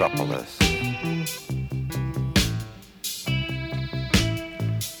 metropolis. 0.00 0.56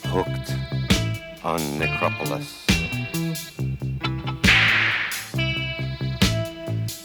Hooked 0.04 0.54
on 1.42 1.78
necropolis. 1.78 2.66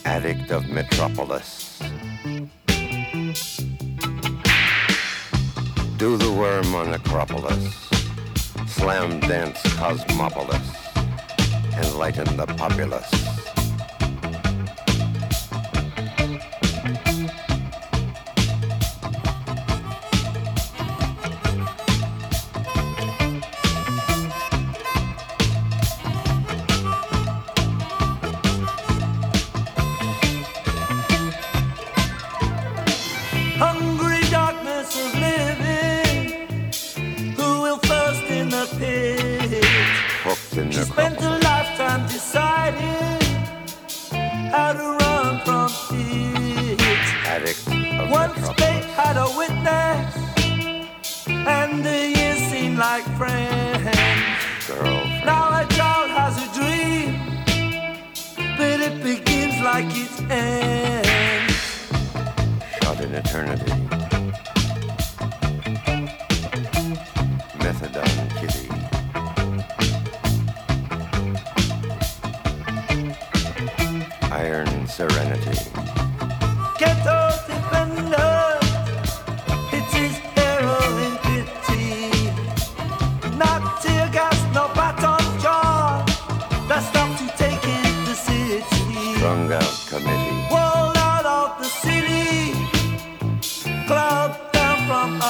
Addict 0.04 0.52
of 0.52 0.68
metropolis. 0.68 1.80
Do 5.96 6.18
the 6.18 6.36
worm 6.38 6.76
on 6.76 6.92
necropolis. 6.92 7.74
Slam 8.68 9.22
dance 9.22 9.62
cosmopolis. 9.78 10.68
Enlighten 11.78 12.36
the 12.36 12.46
populace. 12.58 13.35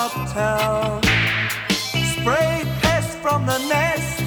uptown. 0.06 1.02
Spray 2.14 2.64
pests 2.81 3.16
from 3.23 3.45
the 3.45 3.58
nest. 3.73 4.22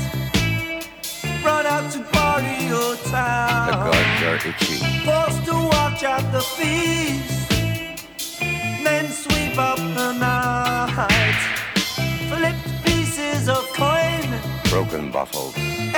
Run 1.45 1.67
out 1.67 1.91
to 1.93 2.01
party 2.15 2.57
your 2.67 2.97
town. 3.17 3.71
The 3.71 3.77
guards 3.87 4.23
are 4.29 4.39
itchy. 4.51 4.79
Forced 5.07 5.45
to 5.51 5.57
watch 5.75 6.03
out 6.03 6.27
the 6.33 6.45
feast. 6.57 7.49
Then 8.85 9.07
sweep 9.23 9.57
up 9.59 9.79
the 9.99 10.11
night. 10.13 11.41
Flipped 12.31 12.71
pieces 12.85 13.49
of 13.49 13.63
coin. 13.83 14.29
Broken 14.71 15.13
bottles. 15.13 15.55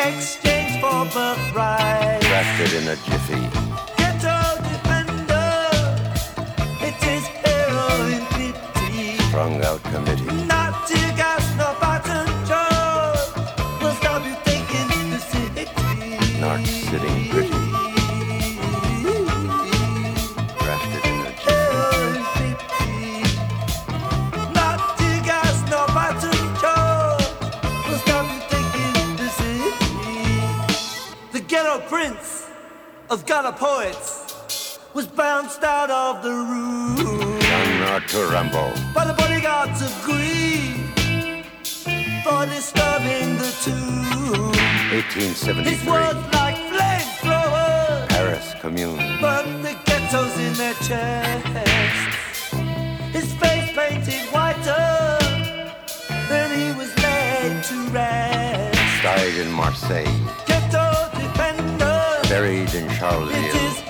Exchange 0.06 0.72
for 0.82 1.00
birthright. 1.14 2.20
Crafted 2.28 2.70
in 2.78 2.84
a 2.94 2.96
jiffy. 3.06 3.69
strung 9.40 9.64
out 9.64 9.82
committee. 9.84 10.24
Not 10.44 10.86
to 10.88 11.00
gas, 11.16 11.56
no 11.56 11.74
button 11.80 12.26
job. 12.46 13.16
Will 13.80 13.94
stop 13.94 14.22
you 14.26 14.34
thinking 14.44 15.10
the 15.10 15.18
city. 15.18 15.64
Not 16.38 16.60
sitting 16.66 17.28
pretty. 17.30 17.70
Ghetto 31.48 31.80
prince 31.88 32.46
of 33.08 33.26
Ghana 33.26 33.52
poets 33.54 34.78
was 34.94 35.08
bounced 35.08 35.64
out 35.64 35.90
of 35.90 36.22
the 36.22 36.30
room 36.30 37.09
not 37.90 38.06
to 38.06 38.24
rumble. 38.26 38.72
By 38.94 39.04
the 39.04 39.14
bodyguards 39.14 39.82
agree 39.82 40.86
for 42.22 42.46
disturbing 42.46 43.36
the 43.42 43.50
tomb. 43.64 44.54
1873. 44.94 45.72
His 45.72 45.84
words 45.84 46.22
like 46.38 46.58
flamethrowers. 46.70 48.08
Paris 48.08 48.54
Commune. 48.60 48.96
Burn 49.20 49.62
the 49.62 49.74
ghettos 49.86 50.34
in 50.38 50.52
their 50.54 50.74
chests. 50.86 52.38
His 53.16 53.28
face 53.42 53.68
painted 53.74 54.22
whiter 54.34 55.18
than 56.30 56.48
he 56.60 56.66
was 56.78 56.90
laid 57.02 57.64
to 57.70 57.76
rest. 57.90 59.02
Died 59.02 59.34
in 59.34 59.50
Marseille. 59.50 60.16
Ghetto 60.46 60.86
defender. 61.18 61.98
Buried 62.28 62.72
in 62.72 62.86
Charleville. 62.90 63.89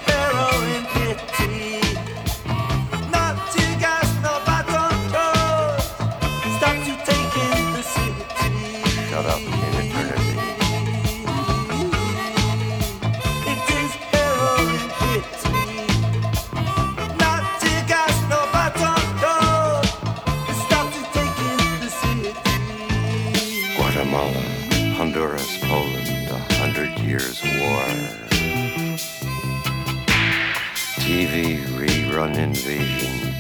TV 31.21 31.61
rerun 31.77 32.35
invasion, 32.39 33.35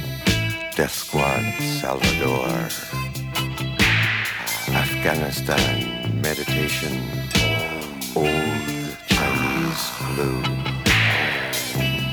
Death 0.76 0.92
Squad 0.92 1.42
Salvador, 1.80 2.68
Afghanistan 4.68 6.20
meditation, 6.20 7.00
old 8.14 8.28
Chinese 9.08 9.88
flu, 9.96 10.42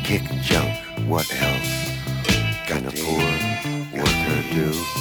kick 0.05 0.23
junk, 0.41 0.71
what 1.05 1.27
else? 1.35 1.73
Can 2.65 2.85
a 2.87 2.91
poor 3.03 3.27
worker 3.91 4.43
do? 4.53 4.96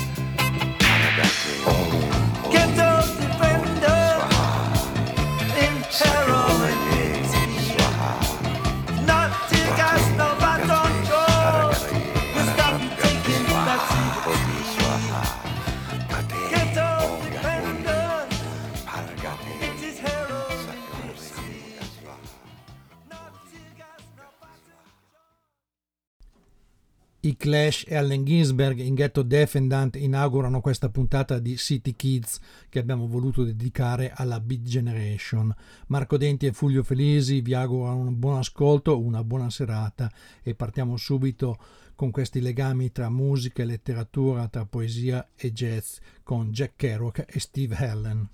Clash 27.47 27.85
e 27.87 27.95
Allen 27.95 28.25
Ginsberg 28.25 28.81
in 28.81 28.95
Ghetto 28.95 29.23
Defendant 29.23 29.95
inaugurano 29.95 30.61
questa 30.61 30.89
puntata 30.89 31.39
di 31.39 31.57
City 31.57 31.95
Kids 31.95 32.41
che 32.69 32.81
abbiamo 32.81 33.07
voluto 33.07 33.45
dedicare 33.45 34.11
alla 34.13 34.41
Beat 34.41 34.63
Generation. 34.63 35.55
Marco 35.87 36.17
Denti 36.17 36.47
e 36.47 36.53
Fulvio 36.53 36.83
Felisi 36.83 37.43
vi 37.43 37.55
augurano 37.55 38.01
un 38.01 38.19
buon 38.19 38.39
ascolto, 38.39 39.01
una 39.01 39.23
buona 39.23 39.49
serata 39.49 40.11
e 40.43 40.57
partiamo 40.57 40.97
subito 40.97 41.57
con 41.95 42.11
questi 42.11 42.41
legami 42.41 42.91
tra 42.91 43.09
musica 43.11 43.63
e 43.63 43.67
letteratura, 43.67 44.49
tra 44.49 44.67
poesia 44.67 45.29
e 45.37 45.53
jazz 45.53 45.99
con 46.25 46.51
Jack 46.51 46.73
Kerouac 46.75 47.27
e 47.29 47.39
Steve 47.39 47.77
Helen. 47.79 48.29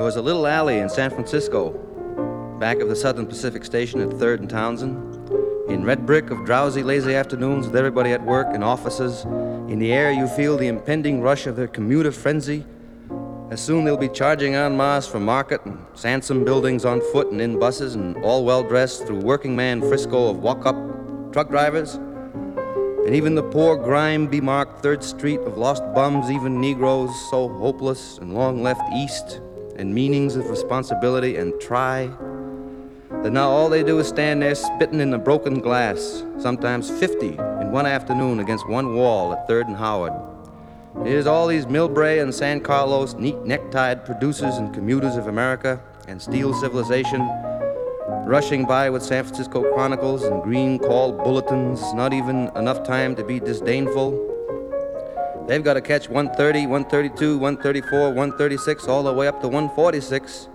There 0.00 0.06
was 0.06 0.16
a 0.16 0.22
little 0.22 0.46
alley 0.46 0.78
in 0.78 0.88
San 0.88 1.10
Francisco, 1.10 1.72
back 2.58 2.78
of 2.78 2.88
the 2.88 2.96
Southern 2.96 3.26
Pacific 3.26 3.66
Station 3.66 4.00
at 4.00 4.08
3rd 4.08 4.38
and 4.38 4.48
Townsend. 4.48 5.28
In 5.68 5.84
red 5.84 6.06
brick 6.06 6.30
of 6.30 6.46
drowsy, 6.46 6.82
lazy 6.82 7.14
afternoons 7.14 7.66
with 7.66 7.76
everybody 7.76 8.12
at 8.12 8.24
work 8.24 8.54
in 8.54 8.62
offices, 8.62 9.24
in 9.68 9.78
the 9.78 9.92
air 9.92 10.10
you 10.10 10.26
feel 10.26 10.56
the 10.56 10.68
impending 10.68 11.20
rush 11.20 11.46
of 11.46 11.54
their 11.54 11.68
commuter 11.68 12.10
frenzy. 12.12 12.64
As 13.50 13.60
soon 13.60 13.84
they'll 13.84 13.98
be 13.98 14.08
charging 14.08 14.54
en 14.54 14.74
masse 14.74 15.06
from 15.06 15.26
market 15.26 15.66
and 15.66 15.76
Sansome 15.92 16.46
buildings 16.46 16.86
on 16.86 17.02
foot 17.12 17.30
and 17.30 17.38
in 17.38 17.58
buses 17.58 17.94
and 17.94 18.16
all 18.24 18.42
well 18.42 18.62
dressed 18.62 19.06
through 19.06 19.20
working 19.20 19.54
man 19.54 19.82
Frisco 19.82 20.30
of 20.30 20.38
walk 20.38 20.64
up 20.64 20.76
truck 21.30 21.50
drivers. 21.50 21.96
And 21.96 23.14
even 23.14 23.34
the 23.34 23.42
poor 23.42 23.76
grime 23.76 24.28
bemarked 24.28 24.82
Third 24.82 25.04
Street 25.04 25.40
of 25.40 25.58
lost 25.58 25.82
bums, 25.94 26.30
even 26.30 26.58
Negroes 26.58 27.10
so 27.30 27.50
hopeless 27.50 28.16
and 28.16 28.32
long 28.32 28.62
left 28.62 28.80
east, 28.94 29.42
and 29.80 29.94
meanings 29.94 30.36
of 30.36 30.50
responsibility 30.50 31.36
and 31.36 31.58
try 31.58 32.06
that 33.22 33.32
now 33.32 33.48
all 33.48 33.70
they 33.70 33.82
do 33.82 33.98
is 33.98 34.06
stand 34.06 34.42
there 34.42 34.54
spitting 34.54 35.00
in 35.00 35.10
the 35.10 35.18
broken 35.18 35.58
glass, 35.58 36.22
sometimes 36.38 36.90
50 36.90 37.28
in 37.28 37.72
one 37.72 37.86
afternoon 37.86 38.40
against 38.40 38.68
one 38.68 38.94
wall 38.94 39.32
at 39.32 39.48
3rd 39.48 39.68
and 39.68 39.76
Howard. 39.76 40.12
Here's 41.02 41.26
all 41.26 41.46
these 41.46 41.64
Millbrae 41.64 42.22
and 42.22 42.34
San 42.34 42.60
Carlos 42.60 43.14
neat 43.14 43.38
necktied 43.46 44.04
producers 44.04 44.58
and 44.58 44.72
commuters 44.74 45.16
of 45.16 45.28
America 45.28 45.82
and 46.08 46.20
steel 46.20 46.52
civilization 46.52 47.26
rushing 48.26 48.66
by 48.66 48.90
with 48.90 49.02
San 49.02 49.24
Francisco 49.24 49.62
Chronicles 49.72 50.24
and 50.24 50.42
green 50.42 50.78
call 50.78 51.12
bulletins, 51.12 51.80
not 51.94 52.12
even 52.12 52.50
enough 52.54 52.84
time 52.84 53.16
to 53.16 53.24
be 53.24 53.40
disdainful. 53.40 54.29
They've 55.50 55.64
got 55.64 55.74
to 55.74 55.80
catch 55.80 56.08
130, 56.08 56.68
132, 56.68 57.36
134, 57.36 58.10
136, 58.10 58.86
all 58.86 59.02
the 59.02 59.12
way 59.12 59.26
up 59.26 59.40
to 59.40 59.48
146 59.48 60.48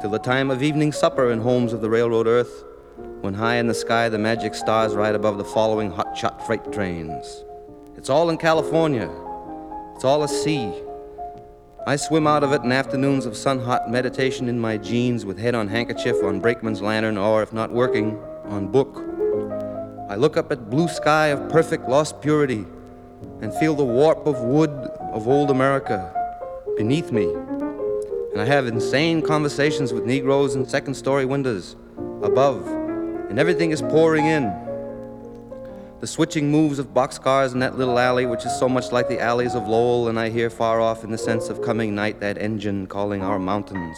till 0.00 0.10
the 0.10 0.20
time 0.20 0.48
of 0.48 0.62
evening 0.62 0.92
supper 0.92 1.32
in 1.32 1.40
homes 1.40 1.72
of 1.72 1.80
the 1.80 1.90
railroad 1.90 2.28
earth, 2.28 2.62
when 3.22 3.34
high 3.34 3.56
in 3.56 3.66
the 3.66 3.74
sky 3.74 4.08
the 4.08 4.16
magic 4.16 4.54
stars 4.54 4.94
ride 4.94 5.16
above 5.16 5.38
the 5.38 5.44
following 5.44 5.90
hot-shot 5.90 6.46
freight 6.46 6.72
trains. 6.72 7.44
It's 7.96 8.08
all 8.08 8.30
in 8.30 8.38
California. 8.38 9.10
It's 9.96 10.04
all 10.04 10.22
a 10.22 10.28
sea. 10.28 10.72
I 11.84 11.96
swim 11.96 12.28
out 12.28 12.44
of 12.44 12.52
it 12.52 12.62
in 12.62 12.70
afternoons 12.70 13.26
of 13.26 13.36
sun-hot 13.36 13.90
meditation 13.90 14.48
in 14.48 14.60
my 14.60 14.76
jeans 14.76 15.26
with 15.26 15.36
head 15.36 15.56
on 15.56 15.66
handkerchief 15.66 16.22
on 16.22 16.40
brakeman's 16.40 16.80
lantern 16.80 17.18
or, 17.18 17.42
if 17.42 17.52
not 17.52 17.72
working, 17.72 18.22
on 18.44 18.68
book. 18.68 19.02
I 20.08 20.14
look 20.14 20.36
up 20.36 20.52
at 20.52 20.70
blue 20.70 20.86
sky 20.86 21.26
of 21.26 21.48
perfect 21.50 21.88
lost 21.88 22.22
purity 22.22 22.66
and 23.40 23.54
feel 23.54 23.74
the 23.74 23.84
warp 23.84 24.26
of 24.26 24.40
wood 24.40 24.70
of 25.12 25.28
old 25.28 25.50
America 25.50 26.12
beneath 26.76 27.12
me 27.12 27.32
and 28.36 28.42
I 28.42 28.54
have 28.54 28.66
insane 28.66 29.22
conversations 29.22 29.94
with 29.94 30.04
Negroes 30.04 30.56
in 30.56 30.68
second 30.68 30.92
story 30.92 31.24
windows 31.24 31.74
above, 32.22 32.66
and 33.30 33.38
everything 33.38 33.70
is 33.70 33.80
pouring 33.80 34.26
in. 34.26 34.52
The 36.00 36.06
switching 36.06 36.50
moves 36.50 36.78
of 36.78 36.88
boxcars 36.88 37.54
in 37.54 37.60
that 37.60 37.78
little 37.78 37.98
alley, 37.98 38.26
which 38.26 38.44
is 38.44 38.54
so 38.58 38.68
much 38.68 38.92
like 38.92 39.08
the 39.08 39.18
alleys 39.18 39.54
of 39.54 39.66
Lowell, 39.66 40.08
and 40.08 40.20
I 40.20 40.28
hear 40.28 40.50
far 40.50 40.82
off 40.82 41.02
in 41.02 41.10
the 41.10 41.16
sense 41.16 41.48
of 41.48 41.62
coming 41.62 41.94
night 41.94 42.20
that 42.20 42.36
engine 42.36 42.86
calling 42.86 43.22
our 43.22 43.38
mountains. 43.38 43.96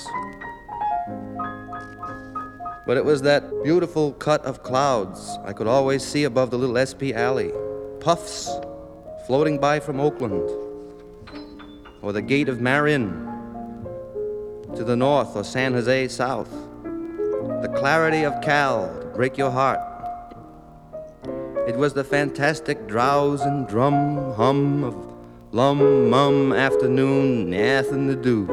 But 2.87 2.97
it 2.97 3.05
was 3.05 3.23
that 3.23 3.65
beautiful 3.65 4.13
cut 4.13 4.45
of 4.45 4.63
clouds 4.63 5.37
I 5.45 5.53
could 5.53 5.67
always 5.67 6.07
see 6.07 6.23
above 6.23 6.53
the 6.53 6.59
little 6.59 6.77
SP 6.79 7.11
alley, 7.13 7.51
puffs 7.99 8.49
floating 9.29 9.59
by 9.59 9.79
from 9.79 10.01
Oakland, 10.01 10.49
or 12.01 12.15
the 12.15 12.23
gate 12.23 12.49
of 12.49 12.63
Marin 12.63 13.11
to 14.75 14.83
the 14.83 14.97
north 14.97 15.37
or 15.37 15.45
San 15.45 15.75
Jose 15.75 16.09
south. 16.09 16.51
The 17.61 17.71
clarity 17.77 18.25
of 18.25 18.41
Cal 18.41 18.89
to 19.03 19.07
break 19.09 19.37
your 19.37 19.51
heart. 19.51 19.81
It 21.69 21.77
was 21.77 21.93
the 21.93 22.05
fantastic 22.05 22.87
drowse 22.87 23.43
and 23.43 23.69
drum 23.69 24.33
hum 24.33 24.83
of 24.83 24.97
lum 25.53 26.09
mum 26.09 26.55
afternoon, 26.55 27.51
nothing 27.51 28.09
to 28.09 28.17
do. 28.17 28.49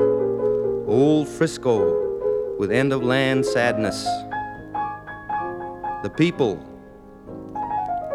Old 0.89 1.30
Frisco 1.30 2.57
with 2.57 2.69
end 2.69 2.92
of 2.92 3.01
land 3.01 3.45
sadness. 3.45 4.04
The 6.04 6.12
people, 6.18 6.62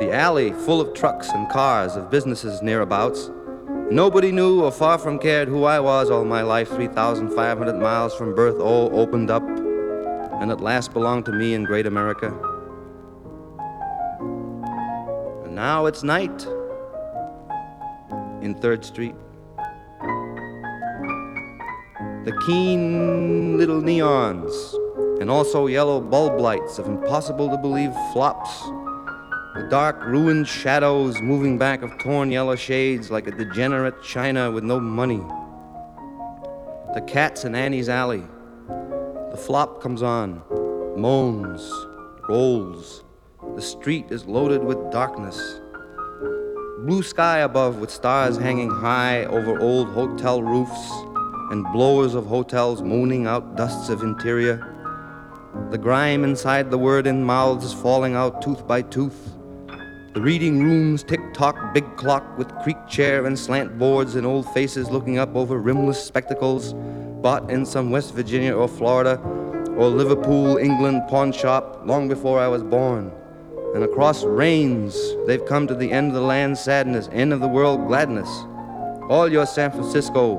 the 0.00 0.12
alley 0.12 0.52
full 0.52 0.80
of 0.80 0.92
trucks 0.94 1.28
and 1.28 1.48
cars 1.48 1.94
of 1.94 2.10
businesses 2.10 2.60
nearabouts 2.62 3.30
Nobody 3.90 4.30
knew 4.30 4.62
or 4.62 4.70
far 4.70 4.98
from 4.98 5.18
cared 5.18 5.48
who 5.48 5.64
I 5.64 5.80
was 5.80 6.10
all 6.10 6.24
my 6.24 6.42
life, 6.42 6.68
3,500 6.68 7.74
miles 7.74 8.14
from 8.14 8.36
birth, 8.36 8.60
all 8.60 8.88
opened 8.96 9.32
up, 9.32 9.42
and 9.42 10.52
at 10.52 10.60
last 10.60 10.92
belonged 10.92 11.24
to 11.24 11.32
me 11.32 11.54
in 11.54 11.64
great 11.64 11.86
America. 11.86 12.28
And 15.44 15.56
now 15.56 15.86
it's 15.86 16.04
night 16.04 16.46
in 18.42 18.54
3rd 18.54 18.84
Street. 18.84 19.16
The 22.24 22.40
keen 22.46 23.58
little 23.58 23.82
neons, 23.82 25.20
and 25.20 25.28
also 25.28 25.66
yellow 25.66 26.00
bulb 26.00 26.38
lights 26.38 26.78
of 26.78 26.86
impossible 26.86 27.50
to 27.50 27.58
believe 27.58 27.92
flops 28.12 28.70
the 29.54 29.62
dark, 29.64 30.04
ruined 30.04 30.46
shadows 30.46 31.20
moving 31.20 31.58
back 31.58 31.82
of 31.82 31.98
torn 31.98 32.30
yellow 32.30 32.54
shades 32.54 33.10
like 33.10 33.26
a 33.26 33.32
degenerate 33.32 34.00
China 34.00 34.48
with 34.48 34.62
no 34.62 34.78
money. 34.78 35.20
The 36.94 37.00
cats 37.00 37.44
in 37.44 37.56
Annie's 37.56 37.88
alley. 37.88 38.22
The 38.68 39.36
flop 39.36 39.82
comes 39.82 40.02
on, 40.02 40.42
moans, 40.96 41.68
rolls. 42.28 43.02
The 43.56 43.62
street 43.62 44.06
is 44.10 44.24
loaded 44.24 44.62
with 44.62 44.92
darkness. 44.92 45.60
Blue 46.84 47.02
sky 47.02 47.38
above 47.38 47.80
with 47.80 47.90
stars 47.90 48.36
hanging 48.36 48.70
high 48.70 49.24
over 49.24 49.58
old 49.60 49.88
hotel 49.88 50.42
roofs 50.42 50.90
and 51.50 51.64
blowers 51.72 52.14
of 52.14 52.24
hotels 52.26 52.82
moaning 52.82 53.26
out 53.26 53.56
dusts 53.56 53.88
of 53.88 54.02
interior. 54.02 54.76
The 55.70 55.78
grime 55.78 56.22
inside 56.22 56.70
the 56.70 56.78
word 56.78 57.08
in 57.08 57.24
mouths 57.24 57.72
falling 57.72 58.14
out 58.14 58.40
tooth 58.42 58.64
by 58.66 58.82
tooth. 58.82 59.34
The 60.12 60.20
reading 60.20 60.60
room's 60.64 61.04
tick 61.04 61.20
tock 61.32 61.72
big 61.72 61.96
clock 61.96 62.36
with 62.36 62.52
creak 62.64 62.88
chair 62.88 63.26
and 63.26 63.38
slant 63.38 63.78
boards 63.78 64.16
and 64.16 64.26
old 64.26 64.52
faces 64.52 64.90
looking 64.90 65.18
up 65.18 65.36
over 65.36 65.56
rimless 65.56 66.02
spectacles 66.02 66.72
bought 67.22 67.48
in 67.48 67.64
some 67.64 67.92
West 67.92 68.12
Virginia 68.12 68.52
or 68.52 68.66
Florida 68.66 69.20
or 69.76 69.86
Liverpool, 69.86 70.56
England 70.56 71.02
pawn 71.08 71.30
shop 71.30 71.82
long 71.84 72.08
before 72.08 72.40
I 72.40 72.48
was 72.48 72.64
born. 72.64 73.12
And 73.72 73.84
across 73.84 74.24
rains, 74.24 74.98
they've 75.28 75.46
come 75.46 75.68
to 75.68 75.76
the 75.76 75.92
end 75.92 76.08
of 76.08 76.14
the 76.14 76.22
land 76.22 76.58
sadness, 76.58 77.08
end 77.12 77.32
of 77.32 77.38
the 77.38 77.46
world 77.46 77.86
gladness. 77.86 78.28
All 79.08 79.28
your 79.30 79.46
San 79.46 79.70
Francisco 79.70 80.38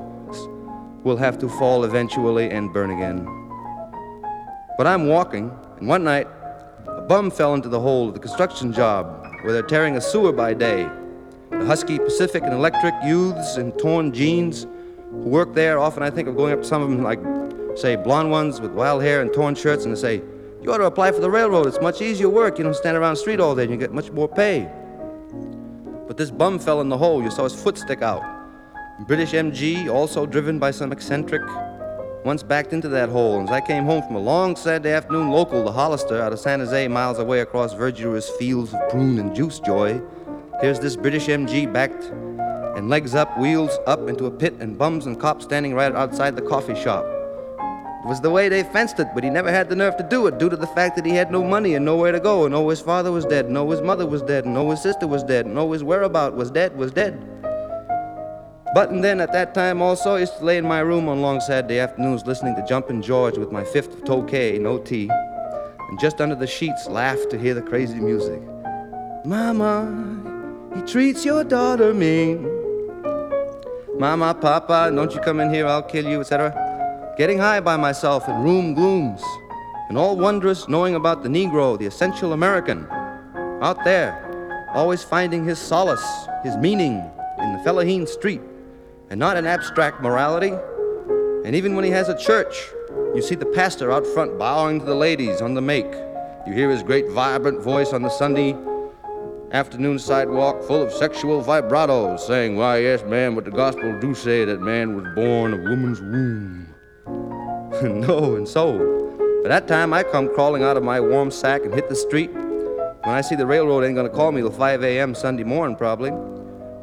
will 1.06 1.16
have 1.16 1.38
to 1.38 1.48
fall 1.48 1.86
eventually 1.86 2.50
and 2.50 2.74
burn 2.74 2.92
again. 2.92 3.26
But 4.78 4.86
I'm 4.86 5.08
walking, 5.08 5.50
and 5.78 5.88
one 5.88 6.04
night, 6.04 6.28
a 6.88 7.02
bum 7.04 7.32
fell 7.32 7.54
into 7.54 7.70
the 7.70 7.80
hole 7.80 8.10
of 8.10 8.16
the 8.16 8.20
construction 8.20 8.74
job 8.74 9.21
where 9.42 9.54
they're 9.54 9.62
tearing 9.62 9.98
a 9.98 10.02
sewer 10.02 10.32
by 10.32 10.54
day. 10.54 10.90
The 11.50 11.66
Husky 11.66 12.00
Pacific 12.00 12.44
and 12.44 12.54
Electric 12.54 12.94
youths 13.04 13.58
in 13.58 13.72
torn 13.74 14.14
jeans 14.14 14.68
who 15.10 15.18
work 15.18 15.54
there, 15.54 15.80
often 15.80 16.04
I 16.04 16.10
think 16.10 16.28
of 16.28 16.36
going 16.36 16.54
up 16.54 16.62
to 16.62 16.68
some 16.68 16.82
of 16.82 16.90
them, 16.90 17.04
like, 17.04 17.20
say, 17.78 17.96
blonde 17.96 18.32
ones 18.32 18.62
with 18.62 18.72
wild 18.72 19.02
hair 19.02 19.22
and 19.22 19.34
torn 19.34 19.56
shirts, 19.56 19.86
and 19.86 19.96
they 19.96 20.00
say, 20.00 20.22
You 20.62 20.72
ought 20.72 20.78
to 20.78 20.86
apply 20.86 21.12
for 21.12 21.20
the 21.20 21.30
railroad. 21.30 21.68
It's 21.68 21.82
much 21.82 22.02
easier 22.02 22.30
work. 22.30 22.58
You 22.58 22.64
don't 22.64 22.76
stand 22.76 22.96
around 22.98 23.14
the 23.14 23.20
street 23.20 23.40
all 23.40 23.56
day 23.56 23.64
and 23.64 23.72
you 23.72 23.78
get 23.78 23.94
much 23.94 24.12
more 24.12 24.28
pay. 24.28 24.70
But 26.08 26.18
this 26.18 26.32
bum 26.32 26.60
fell 26.60 26.82
in 26.82 26.90
the 26.90 26.98
hole. 26.98 27.24
You 27.24 27.32
saw 27.32 27.44
his 27.44 27.56
foot 27.56 27.78
stick 27.78 28.02
out. 28.02 28.24
British 29.08 29.32
MG, 29.32 29.90
also 29.92 30.26
driven 30.26 30.60
by 30.60 30.72
some 30.72 30.92
eccentric, 30.92 31.42
once 32.24 32.44
backed 32.44 32.74
into 32.74 32.90
that 32.90 33.10
hole. 33.10 33.40
And 33.40 33.50
as 33.50 33.54
I 33.54 33.62
came 33.62 33.86
home 33.86 34.04
from 34.04 34.16
a 34.16 34.20
long 34.20 34.56
Saturday 34.56 34.92
afternoon 34.92 35.30
local 35.30 35.64
to 35.64 35.72
Hollister 35.72 36.22
out 36.22 36.34
of 36.34 36.40
San 36.40 36.60
Jose, 36.60 36.88
miles 36.88 37.20
away 37.20 37.40
across 37.40 37.74
verdurous 37.74 38.30
fields 38.32 38.74
of 38.74 38.80
prune 38.90 39.20
and 39.20 39.36
juice 39.36 39.60
joy, 39.60 40.02
here's 40.62 40.80
this 40.80 40.96
British 40.96 41.28
MG 41.28 41.72
backed 41.72 42.12
and 42.78 42.90
legs 42.90 43.16
up, 43.16 43.38
wheels 43.38 43.78
up 43.88 44.08
into 44.08 44.26
a 44.26 44.32
pit, 44.32 44.54
and 44.60 44.78
bums 44.78 45.06
and 45.06 45.20
cops 45.20 45.46
standing 45.46 45.74
right 45.74 45.94
outside 45.94 46.36
the 46.36 46.42
coffee 46.42 46.76
shop. 46.76 47.06
It 48.04 48.08
was 48.08 48.22
the 48.22 48.30
way 48.30 48.50
they 48.50 48.64
fenced 48.64 49.00
it, 49.00 49.10
but 49.14 49.24
he 49.24 49.30
never 49.30 49.52
had 49.52 49.70
the 49.70 49.76
nerve 49.76 49.98
to 49.98 50.04
do 50.04 50.26
it 50.28 50.40
due 50.40 50.50
to 50.50 50.56
the 50.56 50.68
fact 50.68 50.96
that 50.96 51.06
he 51.06 51.12
had 51.12 51.32
no 51.32 51.44
money 51.44 51.76
and 51.76 51.86
nowhere 51.86 52.12
to 52.12 52.20
go, 52.20 52.46
and 52.46 52.56
oh, 52.56 52.70
his 52.70 52.82
father 52.82 53.12
was 53.12 53.26
dead, 53.26 53.46
and 53.46 53.58
oh, 53.58 53.70
his 53.70 53.82
mother 53.82 54.08
was 54.08 54.22
dead, 54.22 54.46
and 54.46 54.58
oh, 54.58 54.72
his 54.72 54.82
sister 54.82 55.06
was 55.06 55.24
dead, 55.24 55.46
and 55.46 55.58
oh, 55.58 55.72
his 55.72 55.84
whereabout 55.84 56.36
was 56.36 56.50
dead, 56.50 56.76
was 56.76 56.92
dead. 56.92 57.31
But 58.74 58.90
and 58.90 59.04
then 59.04 59.20
at 59.20 59.34
that 59.34 59.54
time 59.54 59.82
also, 59.82 60.16
I 60.16 60.20
used 60.20 60.38
to 60.38 60.46
lay 60.46 60.58
in 60.58 60.66
my 60.66 60.80
room 60.80 61.10
on 61.10 61.22
long 61.22 61.42
Saturday 61.42 61.80
afternoons 61.80 62.26
listening 62.26 62.56
to 62.56 62.66
Jumpin' 62.66 63.02
George 63.02 63.38
with 63.38 63.52
my 63.52 63.66
fifth 63.66 63.94
of 63.94 64.04
Tokay, 64.04 64.62
no 64.62 64.78
tea, 64.78 65.10
and 65.90 66.00
just 66.00 66.22
under 66.22 66.36
the 66.36 66.48
sheets 66.48 66.88
laugh 66.88 67.20
to 67.30 67.38
hear 67.38 67.54
the 67.54 67.62
crazy 67.62 68.00
music. 68.00 68.42
Mama, 69.26 70.72
he 70.74 70.82
treats 70.84 71.26
your 71.26 71.44
daughter 71.44 71.94
mean. 71.94 72.50
Mama, 74.00 74.34
Papa, 74.34 74.90
don't 74.96 75.14
you 75.14 75.20
come 75.20 75.42
in 75.42 75.54
here, 75.54 75.68
I'll 75.68 75.84
kill 75.84 76.06
you, 76.06 76.22
etc. 76.22 77.14
getting 77.18 77.38
high 77.38 77.60
by 77.60 77.76
myself 77.76 78.30
in 78.30 78.42
room 78.42 78.74
glooms, 78.74 79.22
and 79.90 79.98
all 79.98 80.16
wondrous 80.16 80.70
knowing 80.70 80.96
about 80.96 81.24
the 81.24 81.30
Negro, 81.30 81.78
the 81.78 81.86
essential 81.86 82.32
American, 82.32 82.88
out 83.62 83.84
there, 83.84 84.70
always 84.74 85.04
finding 85.04 85.44
his 85.44 85.60
solace, 85.60 86.26
his 86.42 86.56
meaning 86.56 87.04
in 87.38 87.54
the 87.54 87.62
Fellaheen 87.66 88.08
street, 88.08 88.42
and 89.12 89.20
not 89.20 89.36
an 89.36 89.46
abstract 89.46 90.02
morality. 90.02 90.54
And 91.44 91.54
even 91.54 91.76
when 91.76 91.84
he 91.84 91.92
has 91.92 92.08
a 92.08 92.18
church, 92.18 92.72
you 93.14 93.22
see 93.22 93.36
the 93.36 93.46
pastor 93.46 93.92
out 93.92 94.08
front 94.08 94.40
bowing 94.40 94.80
to 94.80 94.86
the 94.86 94.96
ladies 94.96 95.42
on 95.42 95.54
the 95.54 95.62
make. 95.62 95.92
You 96.48 96.54
hear 96.54 96.72
his 96.72 96.82
great 96.82 97.10
vibrant 97.12 97.62
voice 97.62 97.92
on 97.92 98.04
the 98.04 98.10
Sunday 98.10 98.56
afternoon 99.52 100.00
sidewalk 100.00 100.64
full 100.64 100.82
of 100.82 100.94
sexual 100.94 101.44
vibratos 101.44 102.22
saying, 102.22 102.56
Why, 102.56 102.78
yes, 102.78 103.04
man, 103.04 103.36
but 103.36 103.44
the 103.44 103.52
gospel 103.52 104.00
do 104.00 104.16
say 104.16 104.46
that 104.46 104.62
man 104.62 104.96
was 104.96 105.06
born 105.14 105.54
of 105.54 105.60
woman's 105.60 106.00
womb. 106.00 106.74
no, 108.08 108.38
and 108.38 108.48
so, 108.48 108.78
by 109.44 109.50
that 109.50 109.68
time 109.68 109.94
I 109.94 110.04
come 110.04 110.34
crawling 110.34 110.64
out 110.64 110.78
of 110.78 110.84
my 110.84 111.02
warm 111.02 111.32
sack 111.32 111.66
and 111.66 111.74
hit 111.74 111.90
the 111.90 111.96
street. 111.96 112.32
When 112.32 113.16
I 113.16 113.20
see 113.20 113.36
the 113.36 113.46
railroad 113.46 113.84
ain't 113.84 113.98
gonna 113.98 114.10
call 114.10 114.32
me 114.32 114.40
till 114.40 114.52
5 114.52 114.84
a.m. 114.86 115.14
Sunday 115.14 115.44
morning, 115.44 115.76
probably, 115.76 116.12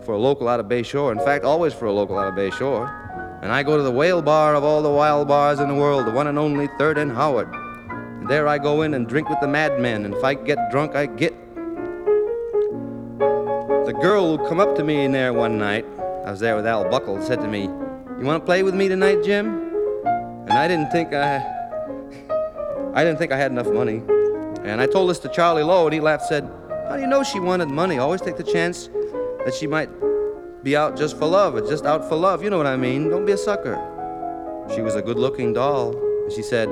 for 0.09 0.15
a 0.15 0.19
local 0.19 0.49
out 0.49 0.59
of 0.59 0.67
Bay 0.71 0.83
Shore. 0.83 1.13
In 1.13 1.19
fact, 1.19 1.45
always 1.45 1.75
for 1.75 1.85
a 1.85 1.93
local 1.93 2.19
out 2.19 2.29
of 2.29 2.35
Bay 2.35 2.49
Shore. 2.49 2.89
And 3.43 3.53
I 3.53 3.63
go 3.63 3.77
to 3.77 3.83
the 3.83 3.91
whale 3.91 4.23
bar 4.23 4.55
of 4.55 4.65
all 4.65 4.81
the 4.81 4.89
wild 4.91 5.29
bars 5.29 5.61
in 5.61 5.69
the 5.69 5.75
world, 5.75 6.07
the 6.07 6.11
one 6.11 6.27
and 6.29 6.39
only 6.39 6.67
Third 6.79 6.97
and 6.97 7.13
Howard. 7.13 7.53
And 7.93 8.27
there 8.27 8.49
I 8.49 8.57
go 8.57 8.81
in 8.81 8.95
and 8.95 9.07
drink 9.07 9.29
with 9.29 9.39
the 9.41 9.47
madmen, 9.47 10.07
and 10.07 10.15
if 10.15 10.25
I 10.25 10.33
get 10.33 10.71
drunk, 10.71 10.95
I 10.95 11.05
get 11.05 11.35
the 13.19 13.95
girl 14.01 14.39
who 14.39 14.49
come 14.49 14.61
up 14.61 14.75
to 14.77 14.83
me 14.83 15.05
in 15.05 15.13
there 15.13 15.35
one 15.35 15.59
night, 15.59 15.85
I 16.25 16.31
was 16.31 16.41
there 16.41 16.57
with 16.57 16.67
Al 16.67 16.89
Buckle, 16.89 17.21
said 17.21 17.43
to 17.43 17.47
me, 17.47 17.65
You 17.65 18.25
want 18.25 18.41
to 18.41 18.47
play 18.47 18.63
with 18.63 18.75
me 18.75 18.89
tonight, 18.89 19.23
Jim? 19.23 19.61
And 20.07 20.53
I 20.53 20.67
didn't 20.67 20.91
think 20.91 21.13
I. 21.13 21.37
I 22.95 23.05
didn't 23.05 23.19
think 23.19 23.31
I 23.31 23.37
had 23.37 23.53
enough 23.53 23.69
money. 23.69 24.01
And 24.63 24.81
I 24.81 24.87
told 24.87 25.11
this 25.11 25.19
to 25.19 25.29
Charlie 25.29 25.65
Lowe, 25.65 25.85
and 25.85 25.93
he 25.93 26.01
laughed, 26.01 26.25
said, 26.25 26.51
How 26.89 26.97
do 26.97 27.03
you 27.03 27.09
know 27.09 27.23
she 27.23 27.41
wanted 27.41 27.69
money? 27.69 27.99
Always 27.99 28.23
take 28.23 28.39
the 28.39 28.43
chance 28.43 28.89
that 29.45 29.55
she 29.55 29.67
might 29.67 29.91
be 30.63 30.77
out 30.77 30.97
just 30.97 31.19
for 31.19 31.27
love, 31.27 31.55
or 31.55 31.61
just 31.61 31.85
out 31.85 32.09
for 32.09 32.17
love. 32.17 32.43
You 32.43 32.51
know 32.51 32.59
what 32.59 32.67
I 32.67 32.77
mean? 32.77 33.09
Don't 33.09 33.25
be 33.25 33.33
a 33.33 33.39
sucker. 33.39 33.77
She 34.75 34.81
was 34.81 34.95
a 34.95 35.03
good 35.03 35.19
looking 35.19 35.53
doll. 35.53 35.97
And 35.97 36.33
she 36.33 36.43
said, 36.43 36.69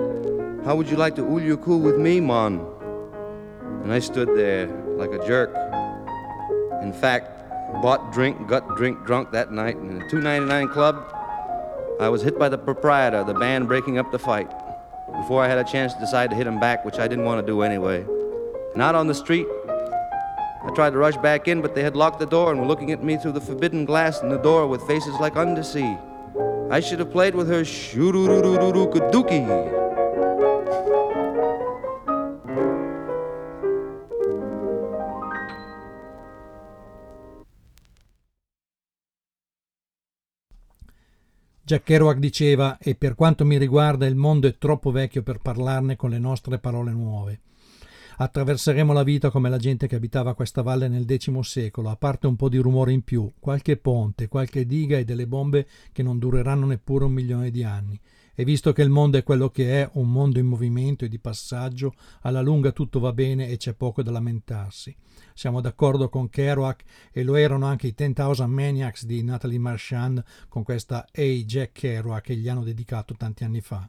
How 0.65 0.77
would 0.77 0.89
you 0.91 0.97
like 0.97 1.15
to 1.17 1.23
ulyuku 1.23 1.81
with 1.81 1.97
me, 1.97 2.21
Mon? 2.21 2.65
And 3.83 3.93
I 3.93 4.01
stood 4.01 4.37
there 4.37 4.67
like 4.97 5.13
a 5.13 5.25
jerk. 5.27 5.55
In 6.83 6.93
fact, 6.93 7.31
bought 7.83 8.13
drink, 8.13 8.47
got 8.49 8.77
drink 8.77 9.05
drunk 9.07 9.31
that 9.33 9.53
night 9.53 9.77
in 9.77 9.99
the 9.99 10.09
299 10.11 10.69
club. 10.69 11.13
I 11.99 12.09
was 12.09 12.23
hit 12.23 12.39
by 12.39 12.49
the 12.49 12.59
proprietor, 12.59 13.25
the 13.25 13.35
band 13.35 13.69
breaking 13.69 13.99
up 13.99 14.13
the 14.13 14.19
fight, 14.19 14.51
before 15.21 15.43
I 15.43 15.49
had 15.49 15.59
a 15.59 15.65
chance 15.65 15.95
to 15.95 16.01
decide 16.01 16.31
to 16.31 16.37
hit 16.37 16.47
him 16.47 16.61
back, 16.61 16.85
which 16.85 16.99
I 16.99 17.09
didn't 17.09 17.25
want 17.25 17.41
to 17.41 17.47
do 17.47 17.63
anyway. 17.63 18.05
And 18.75 18.83
out 18.83 18.95
on 18.95 19.07
the 19.07 19.15
street, 19.15 19.47
I 20.67 20.71
tried 20.75 20.91
to 20.91 20.99
rush 20.99 21.17
back 21.19 21.47
in, 21.47 21.63
but 21.63 21.75
they 21.75 21.83
had 21.83 21.95
locked 21.95 22.19
the 22.19 22.27
door 22.27 22.51
and 22.51 22.61
were 22.61 22.67
looking 22.67 22.91
at 22.91 23.05
me 23.05 23.17
through 23.17 23.33
the 23.33 23.41
forbidden 23.41 23.85
glass 23.85 24.21
in 24.21 24.29
the 24.29 24.39
door 24.39 24.67
with 24.67 24.83
faces 24.83 25.15
like 25.21 25.37
undersea. 25.37 25.97
I 26.71 26.81
should 26.81 26.99
have 26.99 27.13
played 27.13 27.37
with 27.37 27.49
her 27.49 27.65
shoo-doo-doo-doo-doo-doo-doo-doo. 27.65 29.85
Jack 41.63 41.83
Kerouac 41.83 42.19
diceva 42.19 42.79
e 42.79 42.95
per 42.95 43.17
quanto 43.17 43.45
mi 43.45 43.59
riguarda 43.59 44.07
il 44.07 44.15
mondo 44.15 44.47
è 44.47 44.57
troppo 44.57 44.93
vecchio 44.93 45.23
per 45.23 45.39
parlarne 45.39 45.97
con 45.97 46.11
le 46.11 46.19
nostre 46.19 46.59
parole 46.59 46.93
nuove. 46.93 47.41
Attraverseremo 48.19 48.95
la 48.95 49.03
vita 49.03 49.31
come 49.31 49.51
la 49.51 49.59
gente 49.59 49.87
che 49.87 49.97
abitava 49.97 50.35
questa 50.35 50.63
valle 50.63 50.89
nel 50.89 51.05
X 51.07 51.39
secolo, 51.41 51.91
a 51.91 51.97
parte 51.97 52.27
un 52.27 52.35
po' 52.35 52.49
di 52.49 52.57
rumore 52.57 52.93
in 52.93 53.03
più, 53.03 53.31
qualche 53.39 53.77
ponte, 53.77 54.27
qualche 54.27 54.65
diga 54.65 54.97
e 54.97 55.05
delle 55.05 55.27
bombe 55.27 55.67
che 55.93 56.03
non 56.03 56.19
dureranno 56.19 56.65
neppure 56.65 57.05
un 57.05 57.13
milione 57.13 57.51
di 57.51 57.63
anni. 57.63 58.01
E 58.35 58.45
visto 58.45 58.73
che 58.73 58.81
il 58.81 58.89
mondo 58.89 59.19
è 59.19 59.23
quello 59.23 59.51
che 59.51 59.83
è, 59.83 59.91
un 59.95 60.11
mondo 60.11 60.39
in 60.39 60.47
movimento 60.47 61.05
e 61.05 61.09
di 61.09 61.19
passaggio, 61.19 61.95
alla 62.23 62.41
lunga 62.41 62.73
tutto 62.73 63.01
va 63.01 63.13
bene 63.13 63.49
e 63.49 63.59
c'è 63.59 63.75
poco 63.75 64.03
da 64.03 64.11
lamentarsi. 64.11 64.97
Siamo 65.35 65.61
d'accordo 65.61 66.09
con 66.09 66.31
Kerouac 66.31 66.85
e 67.13 67.23
lo 67.23 67.35
erano 67.35 67.67
anche 67.67 67.89
i 67.89 67.95
10,000 67.95 68.47
Maniacs 68.47 69.05
di 69.05 69.23
Natalie 69.23 69.59
Marchand 69.59 70.25
con 70.49 70.63
questa 70.63 71.07
Hey 71.13 71.45
Jack 71.45 71.73
Kerouac 71.73 72.23
che 72.23 72.37
gli 72.37 72.49
hanno 72.49 72.63
dedicato 72.63 73.15
tanti 73.15 73.45
anni 73.45 73.61
fa. 73.61 73.87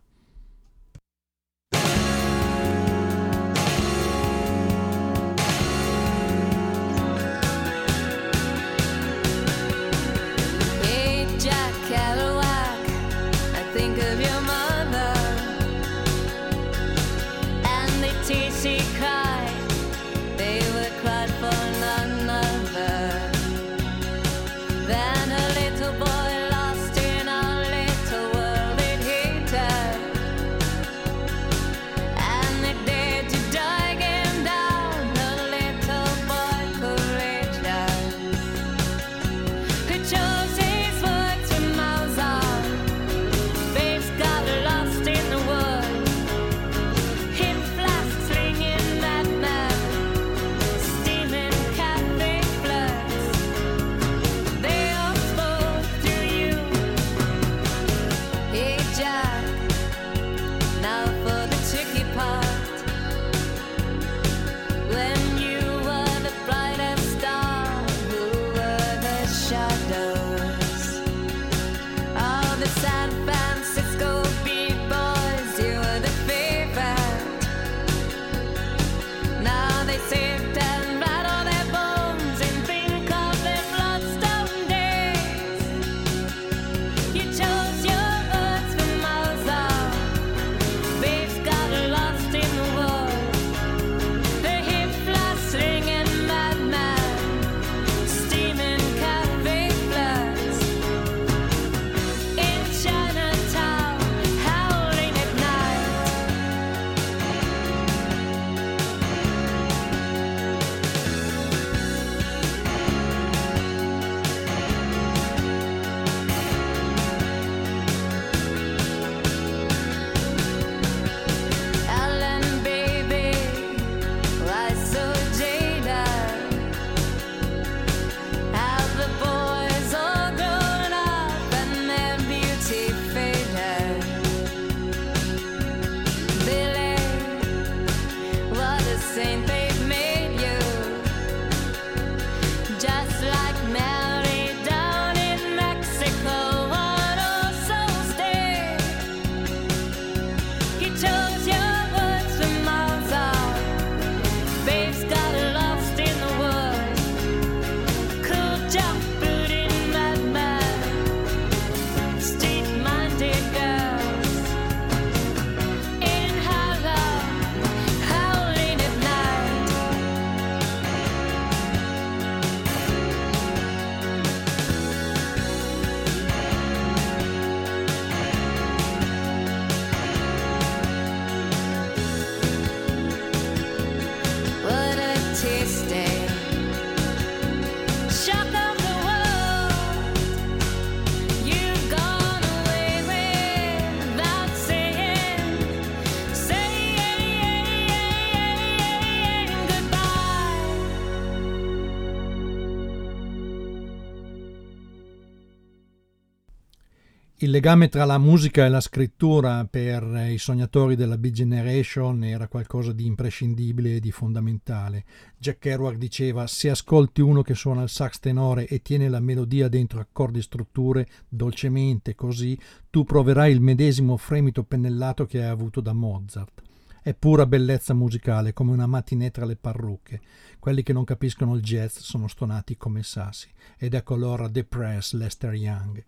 Il 207.47 207.53
legame 207.53 207.87
tra 207.87 208.03
la 208.03 208.17
musica 208.17 208.65
e 208.65 208.69
la 208.69 208.81
scrittura 208.81 209.63
per 209.63 210.03
i 210.29 210.37
sognatori 210.37 210.97
della 210.97 211.17
Big 211.17 211.33
Generation 211.33 212.21
era 212.25 212.49
qualcosa 212.49 212.91
di 212.91 213.05
imprescindibile 213.05 213.95
e 213.95 213.99
di 214.01 214.11
fondamentale. 214.11 215.05
Jack 215.37 215.59
Kerouac 215.59 215.95
diceva: 215.95 216.45
Se 216.45 216.69
ascolti 216.69 217.21
uno 217.21 217.43
che 217.43 217.55
suona 217.55 217.83
il 217.83 217.89
sax 217.89 218.19
tenore 218.19 218.67
e 218.67 218.81
tiene 218.81 219.07
la 219.07 219.21
melodia 219.21 219.69
dentro 219.69 220.01
accordi 220.01 220.39
e 220.39 220.41
strutture 220.41 221.07
dolcemente 221.29 222.15
così, 222.15 222.59
tu 222.89 223.05
proverai 223.05 223.53
il 223.53 223.61
medesimo 223.61 224.17
fremito 224.17 224.65
pennellato 224.65 225.25
che 225.25 225.41
hai 225.41 225.49
avuto 225.49 225.79
da 225.79 225.93
Mozart. 225.93 226.61
È 227.01 227.13
pura 227.13 227.45
bellezza 227.45 227.93
musicale, 227.93 228.51
come 228.51 228.73
una 228.73 228.87
mattinée 228.87 229.31
tra 229.31 229.45
le 229.45 229.55
parrucche. 229.55 230.19
Quelli 230.59 230.83
che 230.83 230.91
non 230.91 231.05
capiscono 231.05 231.55
il 231.55 231.61
jazz 231.61 231.99
sono 231.99 232.27
stonati 232.27 232.75
come 232.75 233.03
sassi. 233.03 233.47
Ed 233.77 233.93
ecco 233.93 234.15
allora 234.15 234.49
The 234.49 234.65
Press 234.65 235.13
Lester 235.13 235.53
Young. 235.53 236.03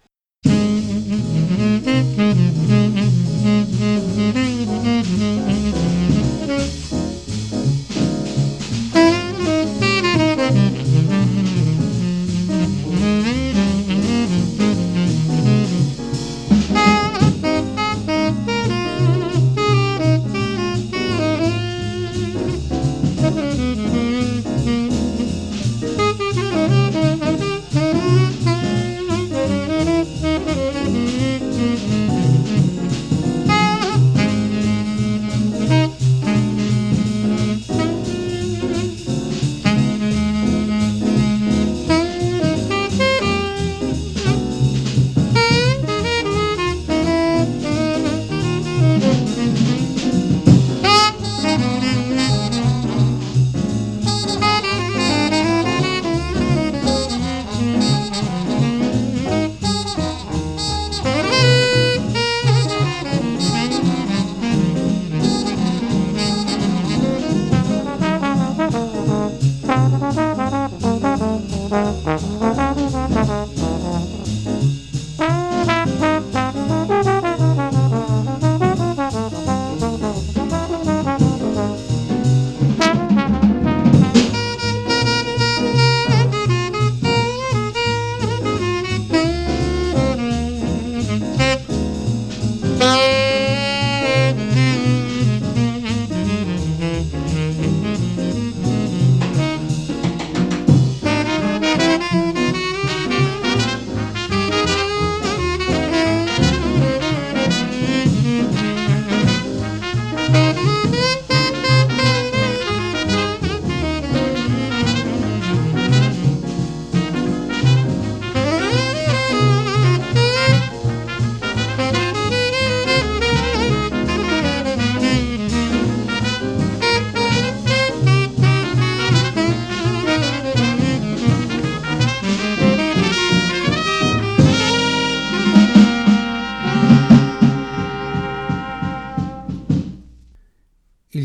Mm-hmm. 1.10 1.40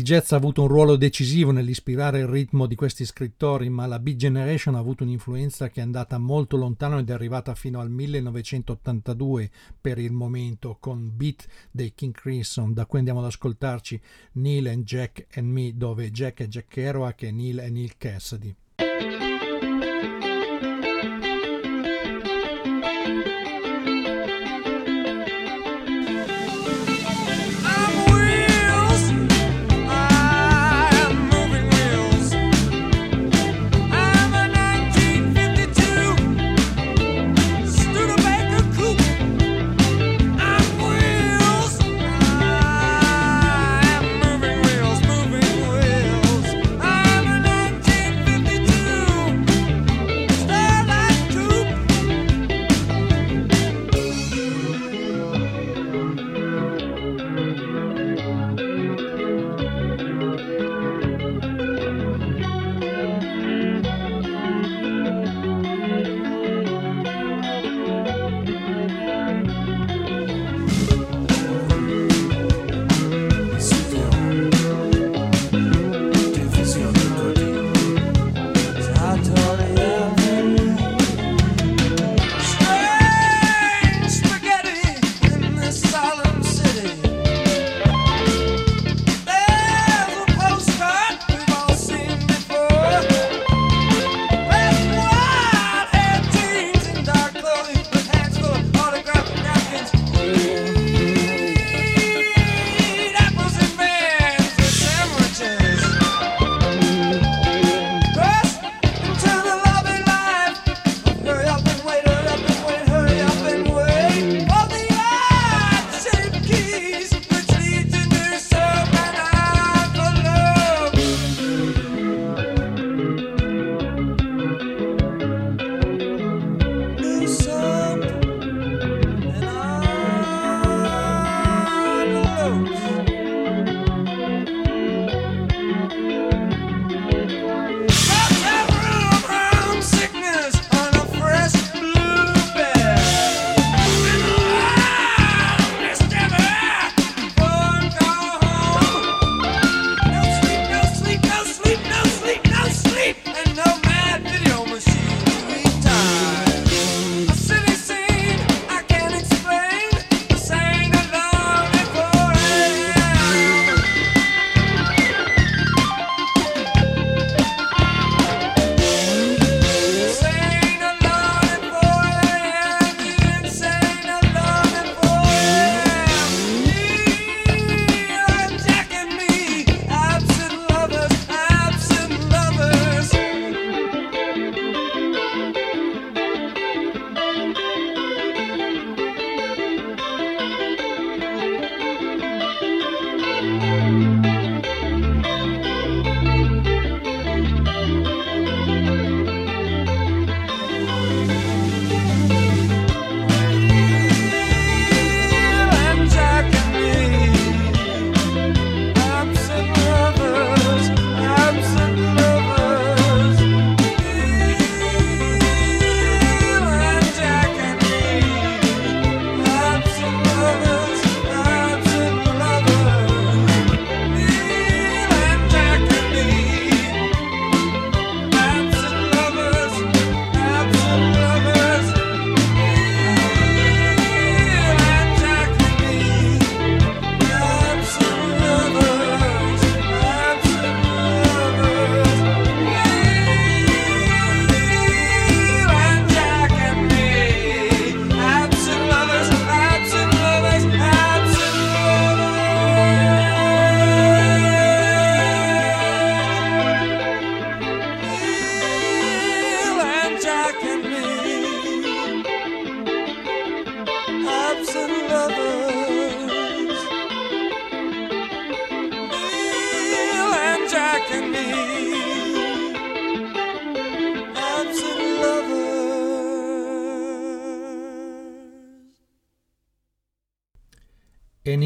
Jazz 0.05 0.33
ha 0.33 0.35
avuto 0.35 0.61
un 0.61 0.67
ruolo 0.67 0.97
decisivo 0.97 1.49
nell'ispirare 1.49 2.19
il 2.19 2.27
ritmo 2.27 2.67
di 2.67 2.75
questi 2.75 3.05
scrittori, 3.05 3.69
ma 3.69 3.87
la 3.87 3.97
Big 3.97 4.17
Generation 4.17 4.75
ha 4.75 4.77
avuto 4.77 5.01
un'influenza 5.01 5.69
che 5.69 5.79
è 5.79 5.83
andata 5.83 6.19
molto 6.19 6.57
lontano 6.57 6.99
ed 6.99 7.09
è 7.09 7.13
arrivata 7.13 7.55
fino 7.55 7.79
al 7.79 7.89
1982 7.89 9.49
per 9.81 9.97
il 9.97 10.11
momento 10.11 10.77
con 10.79 11.09
Beat 11.11 11.47
dei 11.71 11.95
King 11.95 12.13
Crimson, 12.13 12.71
da 12.71 12.85
cui 12.85 12.99
andiamo 12.99 13.21
ad 13.21 13.25
ascoltarci 13.25 13.99
Neil 14.33 14.67
and 14.67 14.83
Jack 14.83 15.25
and 15.37 15.47
Me, 15.47 15.75
dove 15.75 16.11
Jack 16.11 16.43
è 16.43 16.47
Jack 16.47 16.67
Kerouac 16.67 17.23
e 17.23 17.31
Neil 17.31 17.57
è 17.57 17.69
Neil 17.69 17.97
Cassidy. 17.97 18.55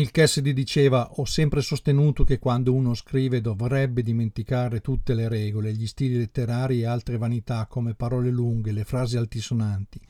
Neil 0.10 0.26
Cassidy 0.26 0.54
diceva 0.54 1.08
ho 1.18 1.26
sempre 1.26 1.62
sostenuto 1.62 2.24
che 2.24 2.40
quando 2.40 2.74
uno 2.74 2.96
scrive 2.96 3.42
dovrebbe 3.42 4.02
dimenticare 4.02 4.82
tutte 4.82 5.14
le 5.14 5.28
regole, 5.28 5.72
gli 5.74 5.86
stili 5.86 6.18
letterari 6.18 6.80
e 6.80 6.86
altre 6.86 7.18
vanità 7.18 7.68
come 7.68 7.94
parole 7.94 8.32
lunghe, 8.32 8.72
le 8.72 8.86
frasi 8.86 9.18
altisonanti. 9.18 10.02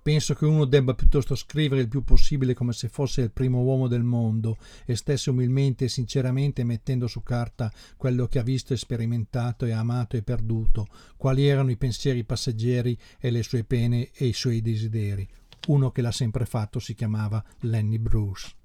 Penso 0.00 0.34
che 0.34 0.44
uno 0.44 0.64
debba 0.64 0.94
piuttosto 0.94 1.34
scrivere 1.34 1.80
il 1.80 1.88
più 1.88 2.04
possibile 2.04 2.54
come 2.54 2.72
se 2.72 2.88
fosse 2.88 3.22
il 3.22 3.32
primo 3.32 3.62
uomo 3.62 3.88
del 3.88 4.04
mondo 4.04 4.58
e 4.84 4.94
stesse 4.94 5.30
umilmente 5.30 5.86
e 5.86 5.88
sinceramente 5.88 6.62
mettendo 6.62 7.08
su 7.08 7.24
carta 7.24 7.72
quello 7.96 8.28
che 8.28 8.38
ha 8.38 8.44
visto 8.44 8.76
sperimentato 8.76 9.64
e 9.64 9.72
amato 9.72 10.16
e 10.16 10.22
perduto, 10.22 10.86
quali 11.16 11.48
erano 11.48 11.72
i 11.72 11.76
pensieri 11.76 12.22
passeggeri 12.22 12.96
e 13.18 13.30
le 13.30 13.42
sue 13.42 13.64
pene 13.64 14.10
e 14.14 14.26
i 14.26 14.32
suoi 14.32 14.62
desideri. 14.62 15.26
Uno 15.66 15.90
che 15.90 16.00
l'ha 16.00 16.12
sempre 16.12 16.46
fatto 16.46 16.78
si 16.78 16.94
chiamava 16.94 17.44
Lenny 17.62 17.98
Bruce. 17.98 18.57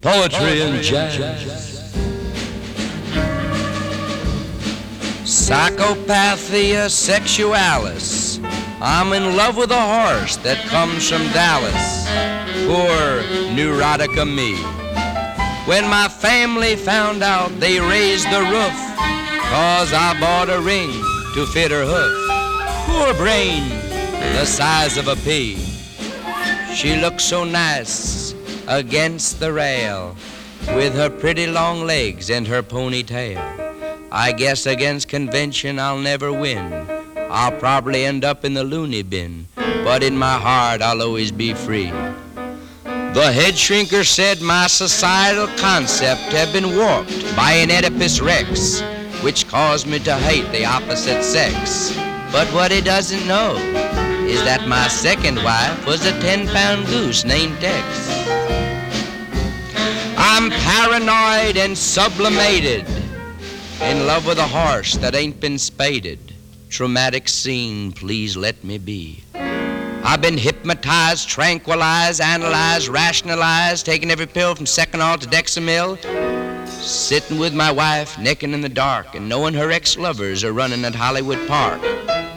Poetry 0.00 0.62
and 0.62 0.80
jazz. 0.80 1.18
Psychopathia 5.24 6.88
sexualis. 6.88 8.38
I'm 8.80 9.12
in 9.12 9.36
love 9.36 9.56
with 9.56 9.72
a 9.72 9.74
horse 9.74 10.36
that 10.36 10.64
comes 10.68 11.10
from 11.10 11.24
Dallas. 11.32 12.06
Poor 12.68 13.24
neurotica 13.56 14.24
me. 14.24 14.54
When 15.66 15.90
my 15.90 16.06
family 16.06 16.76
found 16.76 17.24
out, 17.24 17.50
they 17.58 17.80
raised 17.80 18.30
the 18.30 18.42
roof. 18.42 18.78
Cause 19.50 19.92
I 19.92 20.16
bought 20.20 20.48
a 20.48 20.60
ring 20.60 20.92
to 21.34 21.44
fit 21.46 21.72
her 21.72 21.84
hoof. 21.84 22.86
Poor 22.86 23.14
brain, 23.14 23.68
the 24.36 24.44
size 24.44 24.96
of 24.96 25.08
a 25.08 25.16
pea. 25.16 25.56
She 26.72 26.94
looks 26.94 27.24
so 27.24 27.42
nice 27.42 28.37
against 28.68 29.40
the 29.40 29.50
rail 29.50 30.14
with 30.74 30.94
her 30.94 31.08
pretty 31.08 31.46
long 31.46 31.86
legs 31.86 32.28
and 32.28 32.46
her 32.46 32.62
ponytail. 32.62 33.38
I 34.12 34.32
guess 34.32 34.66
against 34.66 35.08
convention 35.08 35.78
I'll 35.78 35.98
never 35.98 36.30
win. 36.30 36.86
I'll 37.30 37.58
probably 37.58 38.04
end 38.04 38.26
up 38.26 38.44
in 38.44 38.52
the 38.52 38.64
loony 38.64 39.02
bin, 39.02 39.48
but 39.56 40.02
in 40.02 40.16
my 40.18 40.34
heart 40.34 40.82
I'll 40.82 41.00
always 41.00 41.32
be 41.32 41.54
free. 41.54 41.90
The 42.84 43.32
head 43.32 43.54
shrinker 43.54 44.04
said 44.04 44.42
my 44.42 44.66
societal 44.66 45.46
concept 45.56 46.20
had 46.32 46.52
been 46.52 46.76
warped 46.76 47.34
by 47.34 47.52
an 47.52 47.70
Oedipus 47.70 48.20
Rex, 48.20 48.82
which 49.22 49.48
caused 49.48 49.86
me 49.86 49.98
to 50.00 50.14
hate 50.14 50.50
the 50.52 50.66
opposite 50.66 51.24
sex. 51.24 51.96
But 52.30 52.46
what 52.52 52.70
he 52.70 52.82
doesn't 52.82 53.26
know 53.26 53.56
is 54.26 54.44
that 54.44 54.68
my 54.68 54.88
second 54.88 55.36
wife 55.36 55.86
was 55.86 56.04
a 56.04 56.12
10 56.20 56.48
pound 56.48 56.86
goose 56.86 57.24
named 57.24 57.58
Tex. 57.60 58.57
I'm 60.30 60.50
paranoid 60.50 61.56
and 61.56 61.76
sublimated, 61.76 62.86
in 63.80 64.06
love 64.06 64.26
with 64.26 64.36
a 64.36 64.42
horse 64.42 64.94
that 64.98 65.14
ain't 65.14 65.40
been 65.40 65.58
spaded. 65.58 66.34
Traumatic 66.68 67.30
scene, 67.30 67.92
please 67.92 68.36
let 68.36 68.62
me 68.62 68.76
be. 68.76 69.24
I've 69.34 70.20
been 70.20 70.36
hypnotized, 70.36 71.30
tranquilized, 71.30 72.20
analyzed, 72.20 72.88
rationalized, 72.88 73.86
taking 73.86 74.10
every 74.10 74.26
pill 74.26 74.54
from 74.54 74.66
Seconal 74.66 75.18
to 75.18 75.26
Dexamyl, 75.26 75.98
sitting 76.68 77.38
with 77.38 77.54
my 77.54 77.72
wife, 77.72 78.18
necking 78.18 78.52
in 78.52 78.60
the 78.60 78.68
dark, 78.68 79.14
and 79.14 79.30
knowing 79.30 79.54
her 79.54 79.70
ex-lovers 79.70 80.44
are 80.44 80.52
running 80.52 80.84
at 80.84 80.94
Hollywood 80.94 81.48
Park. 81.48 81.80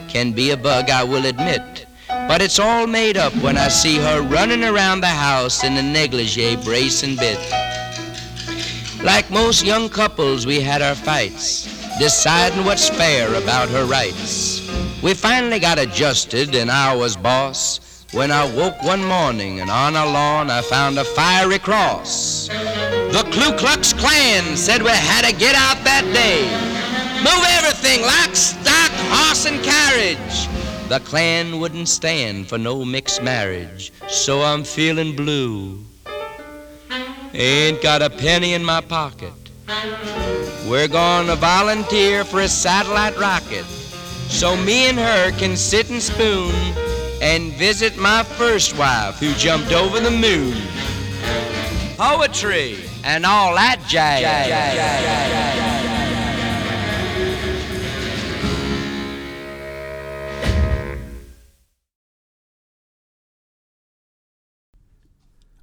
Can 0.08 0.32
be 0.32 0.52
a 0.52 0.58
bug, 0.58 0.90
I 0.90 1.04
will 1.04 1.26
admit. 1.26 1.86
But 2.08 2.42
it's 2.42 2.58
all 2.58 2.88
made 2.88 3.18
up 3.18 3.36
when 3.44 3.58
I 3.58 3.68
see 3.68 3.98
her 3.98 4.22
running 4.22 4.64
around 4.64 5.02
the 5.02 5.08
house 5.08 5.66
in 5.66 5.76
a 5.76 5.84
negligee 5.84 6.56
brace 6.56 7.04
and 7.04 7.18
bit. 7.18 7.38
Like 9.04 9.32
most 9.32 9.66
young 9.66 9.90
couples, 9.90 10.46
we 10.46 10.62
had 10.62 10.84
our 10.84 10.94
fights, 10.94 11.66
deciding 11.98 12.66
what's 12.66 12.88
fair 12.88 13.34
about 13.34 13.68
her 13.70 13.86
rights. 13.86 14.62
We 15.02 15.16
finally 15.16 15.60
got 15.60 15.80
adjusted, 15.80 16.54
and 16.54 16.70
I 16.70 16.96
was 16.96 17.16
boss. 17.18 17.80
When 18.14 18.30
I 18.30 18.44
woke 18.56 18.84
one 18.84 19.04
morning 19.04 19.62
and 19.62 19.72
on 19.72 19.96
a 19.96 20.06
lawn 20.06 20.52
I 20.52 20.62
found 20.62 21.00
a 21.00 21.04
fiery 21.06 21.60
cross. 21.60 22.50
The 22.50 23.24
Ku 23.32 23.58
Klux 23.58 23.94
Klan 23.94 24.58
said 24.58 24.84
we 24.84 24.90
had 24.90 25.26
to 25.26 25.34
get 25.34 25.56
out 25.56 25.84
that 25.86 26.04
day. 26.14 26.44
Move 27.24 27.44
everything, 27.58 28.02
lock, 28.02 28.36
stock, 28.36 28.92
horse, 29.10 29.46
and 29.46 29.64
carriage. 29.64 30.48
The 30.90 31.00
Klan 31.10 31.60
wouldn't 31.60 31.88
stand 31.88 32.48
for 32.48 32.58
no 32.58 32.84
mixed 32.84 33.24
marriage, 33.24 33.94
so 34.10 34.42
I'm 34.42 34.66
feeling 34.66 35.16
blue. 35.16 35.80
Ain't 37.34 37.82
got 37.82 38.02
a 38.02 38.10
penny 38.10 38.54
in 38.54 38.64
my 38.64 38.82
pocket. 38.82 39.34
We're 40.68 40.90
gonna 40.90 41.36
volunteer 41.36 42.26
for 42.26 42.42
a 42.42 42.48
satellite 42.48 43.18
rocket 43.18 43.66
so 44.32 44.56
me 44.58 44.88
and 44.90 44.98
her 44.98 45.32
can 45.38 45.56
sit 45.56 45.90
and 45.90 46.02
spoon 46.02 46.54
and 47.22 47.54
visit 47.54 47.98
my 47.98 48.24
first 48.24 48.78
wife 48.78 49.20
who 49.20 49.34
jumped 49.34 49.72
over 49.72 50.00
the 50.00 50.12
moon. 50.12 50.58
Poetry 51.98 52.78
and 53.04 53.26
all 53.26 53.54
that 53.56 53.80
jazz. 53.88 54.22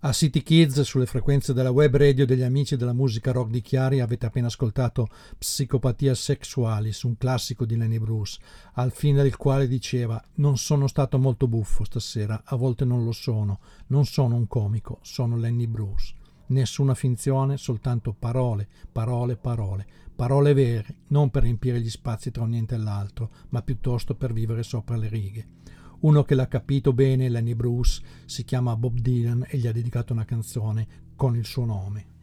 A 0.02 0.12
City 0.12 0.44
Kids 0.44 0.82
sulle 0.82 1.06
frequenze 1.06 1.52
della 1.52 1.72
web 1.72 1.96
radio 1.96 2.24
degli 2.24 2.44
amici 2.44 2.76
della 2.76 2.92
musica 2.92 3.32
rock 3.32 3.50
di 3.50 3.60
Chiari 3.60 3.98
avete 3.98 4.26
appena 4.26 4.46
ascoltato 4.46 5.08
Psicopatia 5.36 6.14
Sexualis, 6.14 7.02
un 7.02 7.18
classico 7.18 7.64
di 7.64 7.76
Lenny 7.76 7.98
Bruce, 7.98 8.38
al 8.74 8.92
fine 8.92 9.24
del 9.24 9.36
quale 9.36 9.66
diceva 9.66 10.22
non 10.34 10.56
sono 10.56 10.86
stato 10.86 11.18
molto 11.18 11.48
buffo 11.48 11.82
stasera, 11.82 12.42
a 12.44 12.54
volte 12.54 12.84
non 12.84 13.02
lo 13.02 13.10
sono, 13.10 13.58
non 13.88 14.04
sono 14.04 14.36
un 14.36 14.46
comico, 14.46 15.00
sono 15.02 15.36
Lenny 15.36 15.66
Bruce. 15.66 16.14
Nessuna 16.46 16.94
finzione, 16.94 17.56
soltanto 17.56 18.14
parole, 18.16 18.68
parole, 18.92 19.34
parole, 19.34 19.84
parole 20.14 20.54
vere, 20.54 20.94
non 21.08 21.28
per 21.30 21.42
riempire 21.42 21.80
gli 21.80 21.90
spazi 21.90 22.30
tra 22.30 22.44
un 22.44 22.50
niente 22.50 22.76
e 22.76 22.78
l'altro, 22.78 23.30
ma 23.48 23.62
piuttosto 23.62 24.14
per 24.14 24.32
vivere 24.32 24.62
sopra 24.62 24.96
le 24.96 25.08
righe. 25.08 25.48
Uno 26.00 26.22
che 26.22 26.36
l'ha 26.36 26.46
capito 26.46 26.92
bene, 26.92 27.28
Lenny 27.28 27.54
Bruce, 27.54 28.00
si 28.24 28.44
chiama 28.44 28.76
Bob 28.76 29.00
Dylan 29.00 29.44
e 29.48 29.58
gli 29.58 29.66
ha 29.66 29.72
dedicato 29.72 30.12
una 30.12 30.24
canzone 30.24 30.86
con 31.16 31.34
il 31.34 31.44
suo 31.44 31.64
nome. 31.64 32.17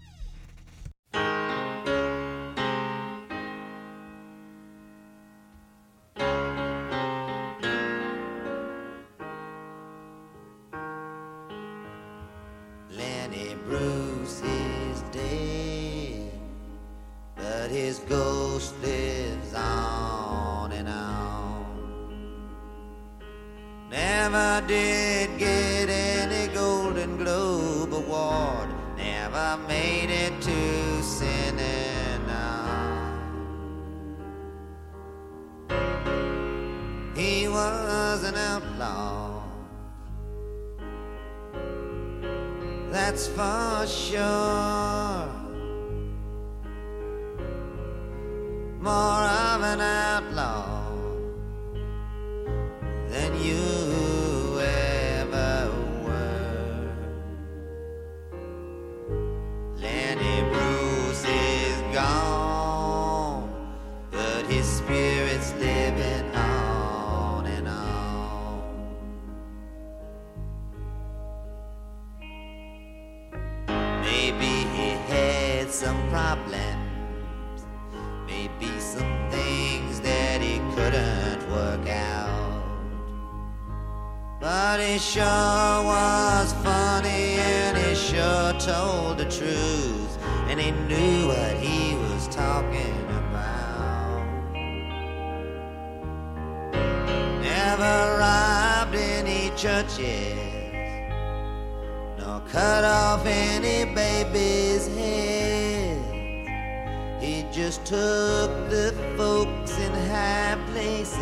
took 107.86 108.50
the 108.72 108.92
folks 109.16 109.78
in 109.78 109.92
high 110.10 110.58
places 110.72 111.20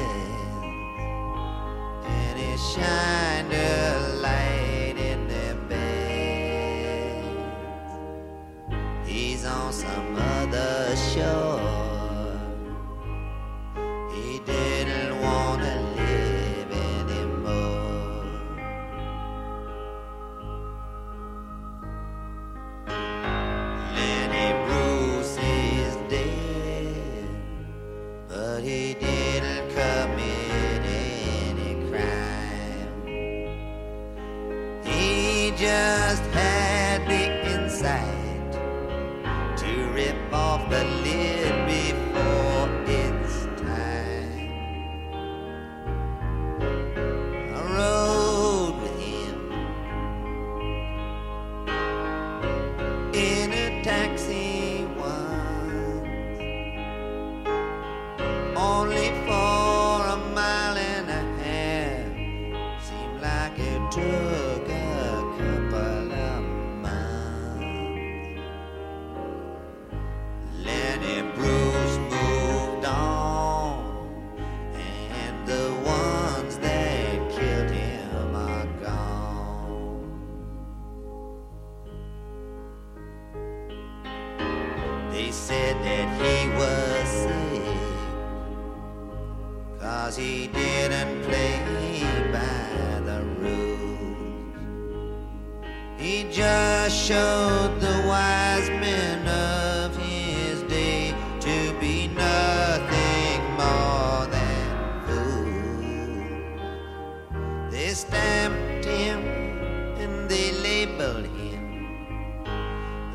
and 2.05 2.39
it 2.39 2.57
shined 2.57 3.51
a 3.51 4.15
light 4.21 4.95
in 4.97 5.27
their 5.27 5.55
beds. 5.67 7.27
He's 9.05 9.43
on 9.43 9.73
some 9.73 10.15
other 10.15 10.95
show. 11.13 11.52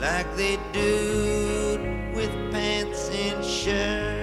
like 0.00 0.36
they 0.36 0.58
do 0.72 2.12
with 2.14 2.30
pants 2.52 3.10
and 3.10 3.44
shirts. 3.44 4.17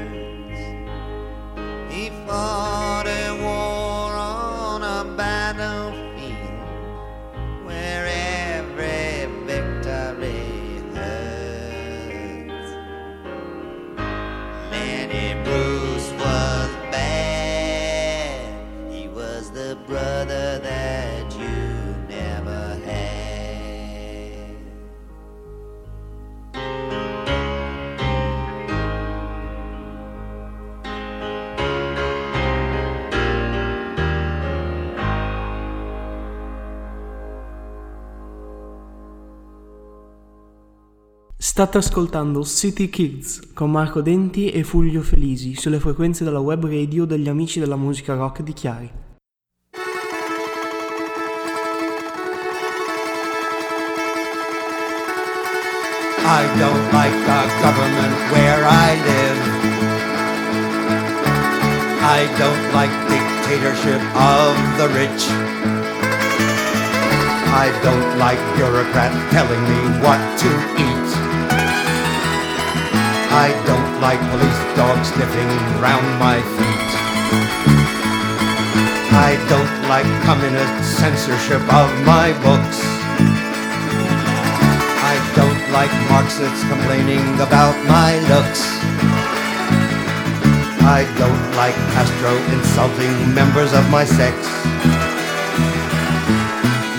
State 41.55 41.77
ascoltando 41.77 42.43
City 42.43 42.89
Kids 42.89 43.53
con 43.53 43.71
Marco 43.71 44.01
Denti 44.01 44.49
e 44.49 44.65
Fulvio 44.65 45.01
Felisi 45.01 45.55
sulle 45.55 45.79
frequenze 45.79 46.25
della 46.25 46.41
web 46.41 46.65
radio 46.65 47.05
degli 47.05 47.29
amici 47.29 47.61
della 47.61 47.77
musica 47.77 48.13
rock 48.13 48.41
di 48.41 48.51
Chiari. 48.51 48.91
I 56.25 56.43
don't 56.59 56.91
like 56.91 57.15
the 57.23 57.47
government 57.63 58.13
where 58.33 58.65
I 58.65 58.97
live. 59.05 59.39
I 62.01 62.27
don't 62.37 62.73
like 62.73 62.91
dictatorship 63.07 64.01
of 64.13 64.57
the 64.75 64.87
rich. 64.89 65.29
I 67.47 67.71
don't 67.81 68.17
like 68.17 68.41
bureaucrats 68.57 69.15
telling 69.31 69.63
me 69.69 70.01
what 70.01 70.19
to 70.39 70.49
eat. 70.81 71.34
I 73.35 73.51
don't 73.67 73.99
like 73.99 74.21
police 74.31 74.61
dogs 74.79 75.11
sniffing 75.11 75.51
round 75.83 76.07
my 76.23 76.39
feet. 76.55 76.91
I 79.11 79.35
don't 79.51 79.75
like 79.91 80.07
communist 80.23 80.71
censorship 80.95 81.59
of 81.67 81.91
my 82.07 82.31
books. 82.39 82.79
I 85.03 85.15
don't 85.35 85.61
like 85.75 85.91
Marxists 86.07 86.63
complaining 86.71 87.27
about 87.43 87.75
my 87.91 88.15
looks. 88.31 88.63
I 90.87 91.03
don't 91.19 91.45
like 91.59 91.75
Castro 91.91 92.31
insulting 92.55 93.35
members 93.35 93.73
of 93.73 93.83
my 93.91 94.05
sex. 94.05 94.35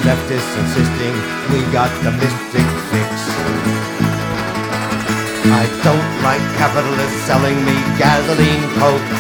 Leftists 0.05 0.53
insisting 0.61 1.15
we 1.49 1.65
got 1.73 1.89
the 2.05 2.13
mystic 2.13 2.76
I 5.47 5.71
don't 5.87 6.11
like 6.27 6.43
capitalists 6.59 7.23
selling 7.23 7.55
me 7.63 7.79
gasoline 7.95 8.67
coke. 8.83 9.11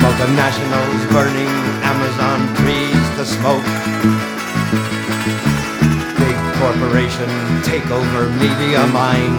Multinationals 0.00 1.02
burning 1.12 1.52
Amazon 1.84 2.48
trees 2.56 3.04
to 3.20 3.24
smoke. 3.28 3.66
Big 6.16 6.36
corporation 6.56 7.28
take 7.60 7.84
over 7.92 8.32
media 8.40 8.86
mind. 8.88 9.36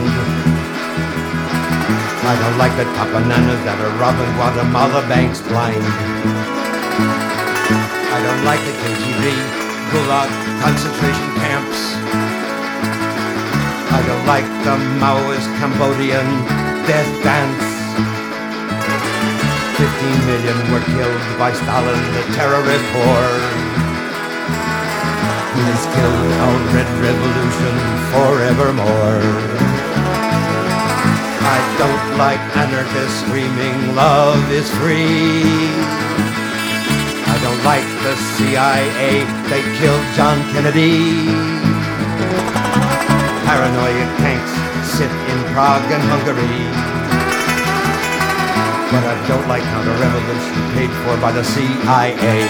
I 2.22 2.38
don't 2.38 2.58
like 2.62 2.76
the 2.78 2.86
top 2.94 3.10
bananas 3.10 3.58
that 3.66 3.82
are 3.82 3.94
robbing 3.98 4.30
Guatemala 4.38 5.02
banks 5.10 5.42
blind. 5.42 5.82
I 8.14 8.20
don't 8.22 8.44
like 8.46 8.62
the 8.62 8.78
KGB, 8.86 9.26
Gulag, 9.90 10.30
concentration 10.62 11.30
camps. 11.42 12.37
I 13.90 14.04
don't 14.04 14.26
like 14.28 14.48
the 14.68 14.76
Maoist 15.00 15.48
Cambodian 15.60 16.28
death 16.88 17.12
dance. 17.24 17.68
15 19.80 20.28
million 20.28 20.58
were 20.72 20.84
killed 20.92 21.24
by 21.40 21.54
Stalin, 21.54 22.02
the 22.14 22.24
terrorist 22.36 22.88
horde. 22.92 23.46
He 25.56 25.62
has 25.72 25.84
killed 25.96 26.32
our 26.44 26.58
red 26.76 26.90
revolution 27.00 27.76
forevermore. 28.12 29.22
I 31.48 31.60
don't 31.80 32.18
like 32.18 32.42
anarchists 32.58 33.22
screaming 33.22 33.96
love 33.96 34.42
is 34.52 34.70
free. 34.82 35.72
I 37.26 37.38
don't 37.42 37.64
like 37.64 37.88
the 38.04 38.16
CIA, 38.36 39.24
they 39.50 39.64
killed 39.80 40.06
John 40.16 40.38
Kennedy. 40.52 41.57
Paranoid 43.48 44.12
tanks 44.20 44.52
sit 44.92 45.08
in 45.08 45.40
Prague 45.56 45.88
and 45.88 46.04
Hungary. 46.12 46.68
But 48.92 49.08
I 49.08 49.16
don't 49.24 49.48
like 49.48 49.64
counter-revolution 49.64 50.60
paid 50.76 50.92
for 51.08 51.16
by 51.24 51.32
the 51.32 51.46
CIA. 51.48 52.44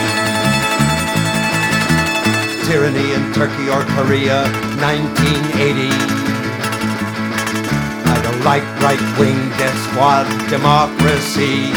Tyranny 2.65 3.13
in 3.13 3.31
Turkey 3.31 3.69
or 3.69 3.85
Korea, 3.93 4.49
1980 4.81 5.93
I 8.09 8.17
don't 8.25 8.43
like 8.43 8.65
right-wing 8.81 9.37
death 9.61 9.77
squad 9.93 10.25
democracy. 10.49 11.69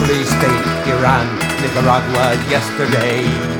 Police 0.00 0.32
state, 0.40 0.66
Iran, 0.88 1.28
Nicaragua, 1.60 2.32
yesterday. 2.48 3.53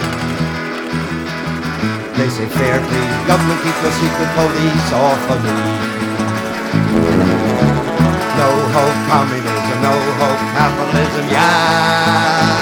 They 2.17 2.29
say 2.31 2.47
fair 2.47 2.79
please, 2.79 3.17
government 3.27 3.61
keep 3.62 3.75
the 3.83 3.91
secret 3.99 4.31
police 4.39 4.93
off 4.93 5.31
of 5.35 5.39
me. 5.43 5.51
No 8.39 8.51
hope 8.75 8.99
communism, 9.11 9.77
no 9.83 9.95
hope 10.21 10.43
capitalism, 10.55 11.27
yeah. 11.31 12.55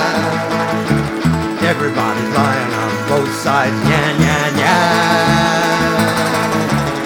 Everybody's 1.68 2.30
lying 2.36 2.72
on 2.82 2.92
both 3.09 3.32
sides, 3.36 3.76
yeah, 3.88 4.20
yeah, 4.20 4.57
yeah 4.57 5.32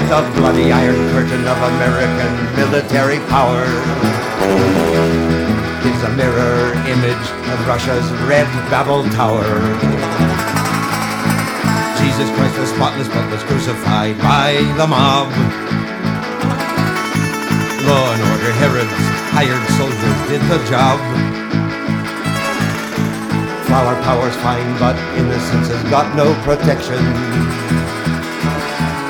the 0.08 0.22
bloody 0.36 0.70
iron 0.70 0.94
curtain 1.10 1.44
of 1.48 1.58
American 1.74 2.32
military 2.54 3.18
power 3.26 3.64
is 5.82 6.02
a 6.04 6.10
mirror 6.14 6.72
image 6.86 7.26
of 7.50 7.66
Russia's 7.66 8.08
red 8.22 8.46
Babel 8.70 9.02
Tower. 9.10 9.95
Jesus 12.16 12.34
Christ 12.34 12.56
was 12.56 12.70
spotless 12.70 13.08
but 13.08 13.30
was 13.30 13.44
crucified 13.44 14.16
by 14.24 14.56
the 14.80 14.88
mob. 14.88 15.28
Law 17.84 18.06
and 18.08 18.22
order 18.32 18.52
Herod's 18.56 18.88
hired 19.36 19.60
soldiers 19.76 20.16
did 20.24 20.40
the 20.48 20.56
job. 20.64 20.96
Flower 23.68 24.00
power's 24.00 24.34
fine, 24.40 24.64
but 24.80 24.96
innocence 25.20 25.68
has 25.68 25.84
got 25.92 26.08
no 26.16 26.32
protection. 26.40 26.96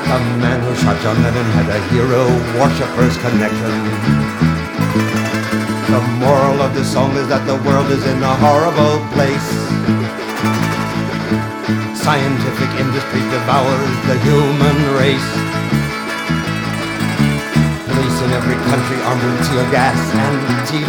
The 0.03 0.19
man 0.43 0.59
who 0.67 0.75
shot 0.75 0.99
John 0.99 1.15
Lennon 1.23 1.47
had 1.55 1.71
a 1.71 1.79
hero 1.87 2.27
worshippers 2.59 3.15
connection. 3.23 3.71
The 5.95 6.03
moral 6.19 6.59
of 6.59 6.75
the 6.75 6.83
song 6.83 7.15
is 7.15 7.29
that 7.29 7.47
the 7.47 7.55
world 7.63 7.87
is 7.87 8.03
in 8.03 8.21
a 8.21 8.35
horrible 8.35 8.99
place. 9.15 9.76
Scientific 12.07 12.71
industry 12.79 13.19
devours 13.35 13.95
the 14.07 14.15
human 14.23 14.77
race. 14.95 15.31
Police 17.83 18.19
in 18.23 18.31
every 18.31 18.55
country 18.71 18.95
armed 19.03 19.23
with 19.27 19.43
tear 19.51 19.67
gas 19.75 19.99
and 20.15 20.39
TV. 20.71 20.87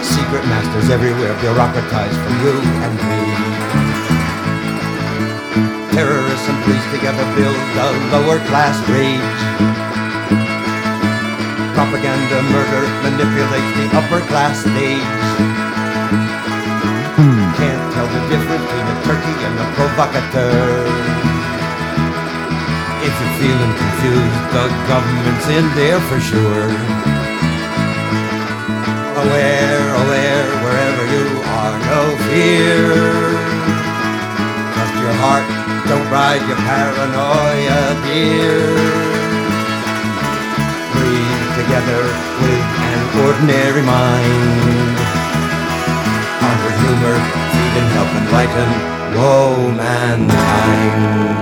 Secret 0.00 0.40
masters 0.48 0.88
everywhere 0.88 1.36
bureaucratized 1.44 2.16
for 2.16 2.32
you 2.40 2.56
and 2.80 2.94
me 2.96 3.20
terrorists 5.92 6.48
and 6.48 6.56
police 6.64 6.86
together 6.96 7.26
build 7.36 7.60
a 7.76 7.88
lower 8.16 8.38
class 8.48 8.72
rage. 8.88 9.40
Propaganda 11.76 12.40
murder 12.48 12.88
manipulates 13.04 13.72
the 13.76 13.98
upper 13.98 14.24
class 14.28 14.60
stage. 14.64 15.69
Difference 18.30 18.62
between 18.62 18.86
a 18.86 18.96
turkey 19.04 19.36
and 19.46 19.54
a 19.58 19.66
provocateur. 19.74 20.86
If 23.02 23.12
you're 23.18 23.36
feeling 23.42 23.74
confused, 23.74 24.42
the 24.54 24.64
government's 24.86 25.46
in 25.50 25.66
there 25.74 26.00
for 26.08 26.20
sure. 26.20 26.70
Aware, 29.22 29.84
aware, 30.02 30.48
wherever 30.64 31.04
you 31.14 31.26
are, 31.58 31.76
no 31.92 32.02
fear. 32.30 32.94
Trust 34.74 34.94
your 35.02 35.14
heart 35.18 35.60
don't 35.90 36.08
ride 36.08 36.40
your 36.46 36.56
paranoia, 36.56 37.82
dear. 38.06 38.62
Breathe 40.94 41.50
together 41.58 42.02
with 42.38 42.66
an 42.90 43.00
ordinary 43.26 43.82
mind. 43.82 44.94
Honor 46.46 46.72
humor, 46.78 47.39
and 47.78 47.88
help 47.94 48.10
enlighten, 48.20 48.70
woe 49.14 49.72
mankind. 49.72 51.40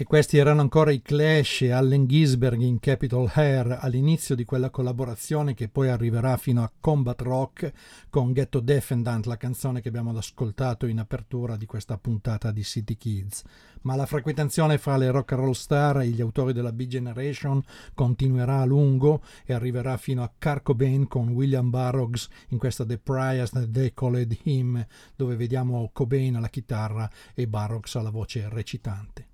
E 0.00 0.04
questi 0.04 0.38
erano 0.38 0.60
ancora 0.60 0.92
i 0.92 1.02
Clash 1.02 1.62
e 1.62 1.72
Allen 1.72 2.06
Gisberg 2.06 2.60
in 2.60 2.78
Capitol 2.78 3.28
Hair 3.34 3.78
all'inizio 3.80 4.36
di 4.36 4.44
quella 4.44 4.70
collaborazione 4.70 5.54
che 5.54 5.68
poi 5.68 5.88
arriverà 5.88 6.36
fino 6.36 6.62
a 6.62 6.70
Combat 6.78 7.20
Rock 7.20 7.72
con 8.08 8.30
Ghetto 8.30 8.60
Defendant, 8.60 9.26
la 9.26 9.36
canzone 9.36 9.80
che 9.80 9.88
abbiamo 9.88 10.16
ascoltato 10.16 10.86
in 10.86 11.00
apertura 11.00 11.56
di 11.56 11.66
questa 11.66 11.98
puntata 11.98 12.52
di 12.52 12.62
City 12.62 12.96
Kids. 12.96 13.42
Ma 13.82 13.94
la 13.96 14.06
frequentazione 14.06 14.78
fra 14.78 14.96
le 14.96 15.10
rock 15.10 15.32
and 15.32 15.40
roll 15.40 15.52
star 15.52 16.00
e 16.00 16.08
gli 16.08 16.20
autori 16.20 16.52
della 16.52 16.72
Big 16.72 16.88
Generation 16.88 17.62
continuerà 17.94 18.60
a 18.60 18.64
lungo 18.64 19.22
e 19.44 19.52
arriverà 19.54 19.96
fino 19.96 20.22
a 20.22 20.32
Car 20.36 20.62
Cobain 20.62 21.06
con 21.06 21.28
William 21.28 21.70
Burroughs 21.70 22.28
in 22.48 22.58
questa 22.58 22.84
The 22.84 22.98
Priors 22.98 23.50
That 23.50 23.70
They 23.70 23.92
Called 23.94 24.36
Him, 24.42 24.84
dove 25.16 25.36
vediamo 25.36 25.90
Cobain 25.92 26.36
alla 26.36 26.48
chitarra 26.48 27.08
e 27.34 27.46
Burroughs 27.46 27.94
alla 27.96 28.10
voce 28.10 28.48
recitante. 28.48 29.27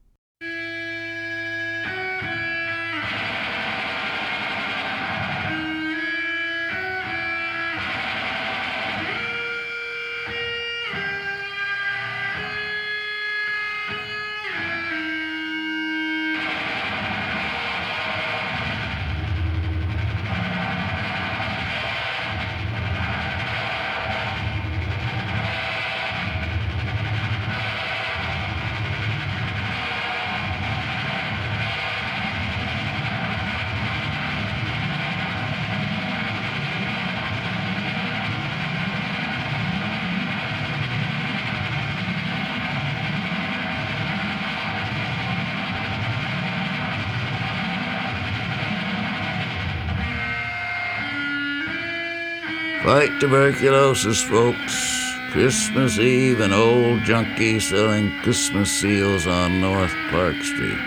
Tuberculosis, 53.25 54.23
folks. 54.23 55.17
Christmas 55.31 55.99
Eve, 55.99 56.41
an 56.41 56.53
old 56.53 57.03
junkie 57.05 57.59
selling 57.59 58.11
Christmas 58.21 58.71
seals 58.71 59.27
on 59.27 59.63
North 59.63 59.95
Park 60.11 60.37
Street. 60.43 60.85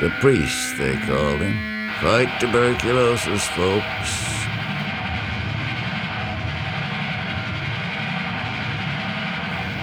The 0.00 0.10
priest, 0.20 0.78
they 0.78 0.94
called 0.94 1.40
him. 1.40 1.58
Fight 2.00 2.28
tuberculosis, 2.38 3.44
folks. 3.48 4.10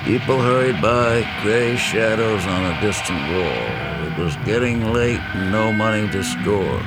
People 0.06 0.40
hurried 0.40 0.82
by, 0.82 1.28
gray 1.44 1.76
shadows 1.76 2.46
on 2.46 2.64
a 2.64 2.80
distant 2.80 3.20
wall. 3.34 4.08
It 4.08 4.18
was 4.18 4.38
getting 4.46 4.94
late 4.94 5.20
and 5.36 5.52
no 5.52 5.74
money 5.74 6.10
to 6.12 6.24
score. 6.24 6.82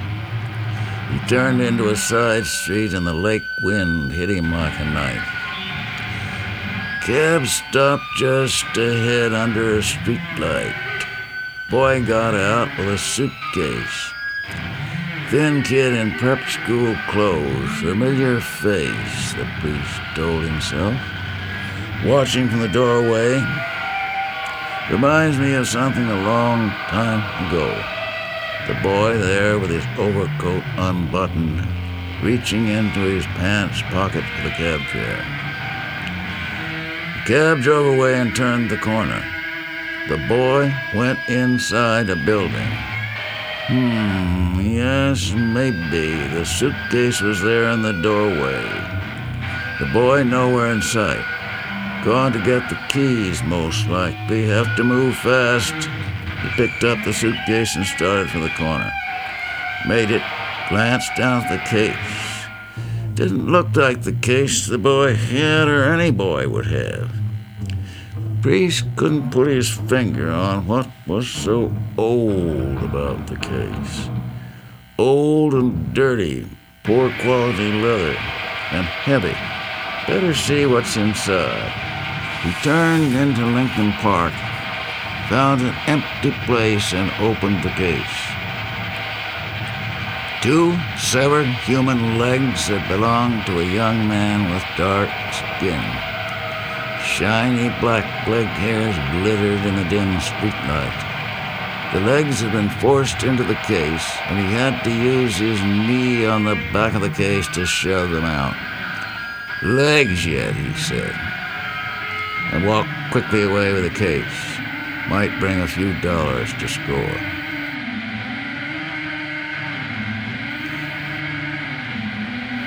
Turned 1.28 1.62
into 1.62 1.88
a 1.88 1.96
side 1.96 2.44
street 2.44 2.92
and 2.92 3.06
the 3.06 3.14
lake 3.14 3.46
wind 3.62 4.12
hit 4.12 4.28
him 4.28 4.52
like 4.52 4.78
a 4.78 4.84
knife. 4.84 5.26
Cab 7.02 7.46
stopped 7.46 8.04
just 8.18 8.64
ahead 8.76 9.32
under 9.32 9.76
a 9.76 9.80
streetlight. 9.80 10.76
Boy 11.70 12.04
got 12.04 12.34
out 12.34 12.68
with 12.76 12.88
a 12.88 12.98
suitcase. 12.98 14.12
Thin 15.30 15.62
kid 15.62 15.94
in 15.94 16.12
prep 16.18 16.46
school 16.46 16.94
clothes, 17.08 17.80
familiar 17.80 18.40
face, 18.40 19.32
the 19.32 19.48
priest 19.60 20.00
told 20.14 20.44
himself 20.44 20.94
watching 22.04 22.50
from 22.50 22.60
the 22.60 22.68
doorway 22.68 23.42
reminds 24.90 25.38
me 25.38 25.54
of 25.54 25.66
something 25.66 26.04
a 26.04 26.22
long 26.22 26.68
time 26.88 27.48
ago. 27.48 27.93
The 28.66 28.74
boy 28.82 29.18
there 29.18 29.58
with 29.58 29.68
his 29.68 29.84
overcoat 29.98 30.62
unbuttoned, 30.78 31.66
reaching 32.22 32.68
into 32.68 33.00
his 33.00 33.26
pants 33.36 33.82
pocket 33.82 34.24
for 34.24 34.42
the 34.42 34.54
cab 34.54 34.80
fare. 34.90 35.24
The 37.18 37.24
cab 37.26 37.60
drove 37.60 37.98
away 37.98 38.18
and 38.18 38.34
turned 38.34 38.70
the 38.70 38.78
corner. 38.78 39.22
The 40.08 40.16
boy 40.28 40.74
went 40.94 41.18
inside 41.28 42.08
a 42.08 42.16
building. 42.16 42.72
Hmm, 43.68 44.60
yes, 44.60 45.32
maybe. 45.32 46.16
The 46.28 46.44
suitcase 46.44 47.20
was 47.20 47.42
there 47.42 47.68
in 47.70 47.82
the 47.82 48.00
doorway. 48.02 48.64
The 49.78 49.90
boy 49.92 50.22
nowhere 50.22 50.72
in 50.72 50.80
sight. 50.80 51.24
Gone 52.02 52.32
to 52.32 52.38
get 52.38 52.68
the 52.70 52.78
keys, 52.88 53.42
most 53.42 53.88
likely. 53.88 54.46
Have 54.46 54.74
to 54.76 54.84
move 54.84 55.16
fast. 55.16 55.74
He 56.44 56.50
picked 56.50 56.84
up 56.84 57.02
the 57.04 57.12
suitcase 57.14 57.74
and 57.74 57.86
started 57.86 58.28
for 58.28 58.38
the 58.38 58.50
corner. 58.50 58.92
Made 59.88 60.10
it, 60.10 60.22
glanced 60.68 61.16
down 61.16 61.42
at 61.42 61.50
the 61.50 61.70
case. 61.70 62.46
Didn't 63.14 63.50
look 63.50 63.74
like 63.74 64.02
the 64.02 64.12
case 64.12 64.66
the 64.66 64.76
boy 64.76 65.14
had 65.14 65.68
or 65.68 65.84
any 65.84 66.10
boy 66.10 66.46
would 66.48 66.66
have. 66.66 67.10
Priest 68.42 68.84
couldn't 68.96 69.30
put 69.30 69.48
his 69.48 69.70
finger 69.70 70.30
on 70.30 70.66
what 70.66 70.86
was 71.06 71.26
so 71.26 71.74
old 71.96 72.76
about 72.82 73.26
the 73.26 73.36
case. 73.36 74.10
Old 74.98 75.54
and 75.54 75.94
dirty, 75.94 76.46
poor 76.82 77.10
quality 77.22 77.72
leather, 77.72 78.16
and 78.70 78.84
heavy. 78.84 79.34
Better 80.06 80.34
see 80.34 80.66
what's 80.66 80.98
inside. 80.98 81.72
He 82.42 82.52
turned 82.62 83.14
into 83.14 83.46
Lincoln 83.46 83.92
Park, 83.92 84.34
found 85.28 85.60
an 85.60 85.74
empty 85.86 86.30
place, 86.46 86.92
and 86.92 87.10
opened 87.20 87.62
the 87.62 87.70
case. 87.70 88.16
Two 90.42 90.76
severed 90.98 91.46
human 91.64 92.18
legs 92.18 92.68
that 92.68 92.88
belonged 92.88 93.46
to 93.46 93.60
a 93.60 93.64
young 93.64 94.06
man 94.06 94.52
with 94.52 94.62
dark 94.76 95.08
skin. 95.32 95.82
Shiny 97.02 97.68
black 97.80 98.26
leg 98.28 98.46
hairs 98.46 98.96
glittered 99.12 99.64
in 99.66 99.76
the 99.76 99.88
dim 99.88 100.16
streetlight. 100.18 101.12
The 101.92 102.00
legs 102.00 102.40
had 102.40 102.52
been 102.52 102.70
forced 102.80 103.22
into 103.22 103.44
the 103.44 103.60
case, 103.66 104.06
and 104.26 104.38
he 104.38 104.52
had 104.52 104.82
to 104.84 104.90
use 104.90 105.36
his 105.36 105.62
knee 105.62 106.26
on 106.26 106.44
the 106.44 106.56
back 106.72 106.94
of 106.94 107.02
the 107.02 107.10
case 107.10 107.48
to 107.48 107.64
shove 107.64 108.10
them 108.10 108.24
out. 108.24 108.54
Legs 109.62 110.26
yet, 110.26 110.54
he 110.54 110.74
said 110.74 111.14
and 112.54 112.64
walked 112.64 112.88
quickly 113.10 113.42
away 113.42 113.72
with 113.72 113.82
the 113.82 113.90
case. 113.90 114.53
Might 115.08 115.38
bring 115.38 115.60
a 115.60 115.66
few 115.66 115.98
dollars 116.00 116.52
to 116.54 116.68
score. 116.68 117.20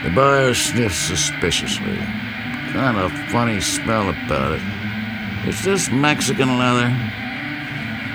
The 0.03 0.15
buyer 0.15 0.53
sniffed 0.53 0.95
suspiciously. 0.95 1.97
Kind 2.71 2.97
of 2.97 3.11
funny 3.31 3.59
smell 3.59 4.09
about 4.09 4.53
it. 4.53 4.61
Is 5.47 5.63
this 5.63 5.89
Mexican 5.89 6.57
leather? 6.57 6.89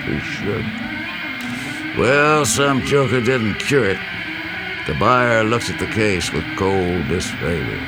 He 0.07 0.19
shrugged. 0.21 1.99
Well, 1.99 2.47
some 2.47 2.83
joker 2.83 3.21
didn't 3.21 3.57
cure 3.57 3.85
it. 3.85 3.99
The 4.87 4.95
buyer 4.95 5.45
looked 5.45 5.69
at 5.69 5.79
the 5.79 5.87
case 5.87 6.33
with 6.33 6.45
cold 6.57 7.09
disfavor. 7.09 7.81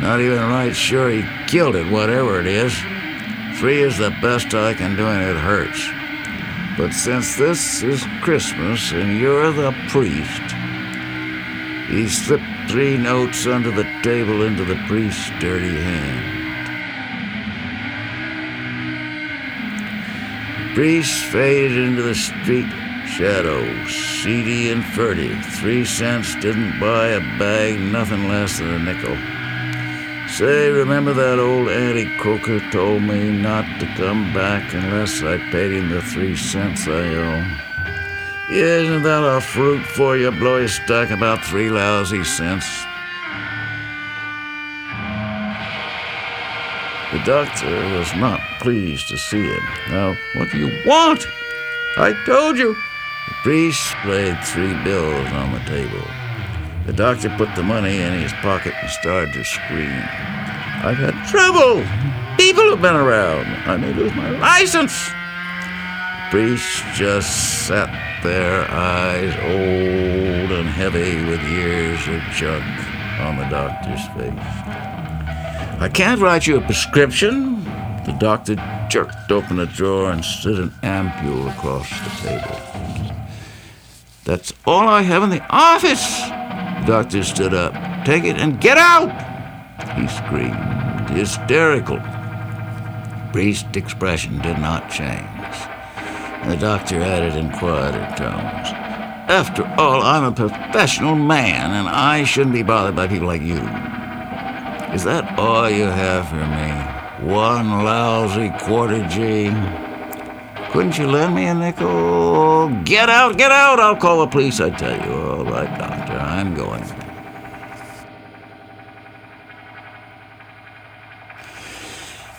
Not 0.00 0.20
even 0.20 0.38
right 0.38 0.74
sure 0.74 1.10
he 1.10 1.24
killed 1.46 1.76
it, 1.76 1.90
whatever 1.90 2.40
it 2.40 2.46
is. 2.46 2.72
Three 3.58 3.80
is 3.80 3.98
the 3.98 4.16
best 4.22 4.54
I 4.54 4.72
can 4.72 4.94
do, 4.94 5.08
and 5.08 5.36
it 5.36 5.36
hurts. 5.36 5.90
But 6.76 6.92
since 6.92 7.36
this 7.36 7.82
is 7.82 8.06
Christmas 8.22 8.92
and 8.92 9.18
you're 9.18 9.50
the 9.50 9.72
priest, 9.88 10.42
he 11.90 12.06
slipped 12.06 12.70
three 12.70 12.96
notes 12.96 13.48
under 13.48 13.72
the 13.72 13.82
table 14.04 14.44
into 14.44 14.64
the 14.64 14.76
priest's 14.86 15.28
dirty 15.40 15.74
hand. 15.74 16.38
The 20.68 20.74
priest 20.74 21.24
faded 21.32 21.76
into 21.78 22.02
the 22.02 22.14
street 22.14 22.70
shadows, 23.08 23.90
seedy 24.22 24.70
and 24.70 24.84
furtive. 24.84 25.44
Three 25.56 25.84
cents 25.84 26.32
didn't 26.36 26.78
buy 26.78 27.08
a 27.08 27.20
bag, 27.40 27.80
nothing 27.80 28.28
less 28.28 28.58
than 28.58 28.70
a 28.70 28.78
nickel. 28.78 29.37
Say, 30.38 30.70
remember 30.70 31.12
that 31.14 31.40
old 31.40 31.68
Auntie 31.68 32.16
Coker 32.18 32.60
told 32.70 33.02
me 33.02 33.28
not 33.28 33.64
to 33.80 33.86
come 33.96 34.32
back 34.32 34.72
unless 34.72 35.20
I 35.20 35.36
paid 35.50 35.72
him 35.72 35.88
the 35.90 36.00
three 36.00 36.36
cents 36.36 36.86
I 36.86 36.92
owe? 36.92 38.54
Isn't 38.54 39.02
that 39.02 39.24
a 39.24 39.40
fruit 39.40 39.84
for 39.84 40.16
you? 40.16 40.30
Blow 40.30 40.58
your 40.58 40.68
stack 40.68 41.10
about 41.10 41.44
three 41.44 41.70
lousy 41.70 42.22
cents. 42.22 42.64
The 47.10 47.18
doctor 47.26 47.74
was 47.98 48.14
not 48.14 48.40
pleased 48.60 49.08
to 49.08 49.18
see 49.18 49.42
him. 49.42 49.64
Now, 49.90 50.16
what 50.34 50.52
do 50.52 50.58
you 50.58 50.70
want? 50.86 51.26
I 51.96 52.12
told 52.24 52.56
you. 52.58 52.74
The 53.26 53.34
priest 53.42 53.92
laid 54.06 54.38
three 54.44 54.74
bills 54.84 55.32
on 55.32 55.50
the 55.50 55.64
table. 55.66 56.06
The 56.88 56.94
doctor 56.94 57.28
put 57.36 57.54
the 57.54 57.62
money 57.62 58.00
in 58.00 58.14
his 58.14 58.32
pocket 58.40 58.72
and 58.80 58.88
started 58.88 59.34
to 59.34 59.44
scream. 59.44 59.92
I've 60.82 60.96
had 60.96 61.12
trouble. 61.28 61.84
People 62.38 62.70
have 62.70 62.80
been 62.80 62.96
around. 62.96 63.44
I 63.68 63.76
may 63.76 63.92
lose 63.92 64.14
my 64.14 64.30
license. 64.30 64.94
The 65.08 66.30
priest 66.30 66.82
just 66.94 67.66
sat 67.66 67.90
there, 68.22 68.66
eyes 68.70 69.34
old 69.34 70.50
and 70.50 70.66
heavy 70.66 71.22
with 71.28 71.42
years 71.42 72.00
of 72.08 72.22
junk 72.32 72.64
on 73.20 73.36
the 73.36 73.44
doctor's 73.50 74.06
face. 74.16 75.82
I 75.82 75.90
can't 75.92 76.22
write 76.22 76.46
you 76.46 76.56
a 76.56 76.62
prescription. 76.62 77.64
The 78.06 78.16
doctor 78.18 78.54
jerked 78.88 79.30
open 79.30 79.58
a 79.58 79.66
drawer 79.66 80.10
and 80.10 80.24
slid 80.24 80.58
an 80.58 80.70
ampule 80.82 81.54
across 81.54 81.90
the 81.90 82.28
table. 82.30 83.14
That's 84.24 84.54
all 84.66 84.88
I 84.88 85.02
have 85.02 85.22
in 85.22 85.28
the 85.28 85.44
office. 85.50 86.37
Doctor 86.88 87.22
stood 87.22 87.52
up. 87.52 87.74
Take 88.06 88.24
it 88.24 88.38
and 88.38 88.58
get 88.58 88.78
out! 88.78 89.12
He 89.94 90.08
screamed, 90.08 91.10
hysterical. 91.10 92.00
Priest's 93.30 93.76
expression 93.76 94.38
did 94.40 94.58
not 94.58 94.88
change. 94.88 95.54
The 96.46 96.56
doctor 96.58 97.02
added 97.02 97.36
in 97.36 97.52
quieter 97.52 98.06
tones. 98.16 98.68
After 99.28 99.66
all, 99.76 100.00
I'm 100.00 100.24
a 100.24 100.32
professional 100.32 101.14
man, 101.14 101.72
and 101.72 101.90
I 101.90 102.24
shouldn't 102.24 102.54
be 102.54 102.62
bothered 102.62 102.96
by 102.96 103.06
people 103.06 103.26
like 103.26 103.42
you. 103.42 103.60
Is 104.94 105.04
that 105.04 105.38
all 105.38 105.68
you 105.68 105.84
have 105.84 106.26
for 106.30 106.36
me? 106.36 107.30
One 107.30 107.84
lousy 107.84 108.48
quarter 108.64 109.06
G? 109.08 109.50
Couldn't 110.70 110.98
you 110.98 111.06
lend 111.06 111.34
me 111.34 111.46
a 111.46 111.54
nickel? 111.54 112.68
Get 112.84 113.08
out, 113.08 113.38
get 113.38 113.50
out! 113.50 113.80
I'll 113.80 113.96
call 113.96 114.20
the 114.20 114.26
police, 114.26 114.60
I 114.60 114.68
tell 114.70 114.96
you. 115.06 115.14
All 115.14 115.44
right, 115.44 115.78
doctor, 115.78 116.12
I'm 116.12 116.54
going. 116.54 116.84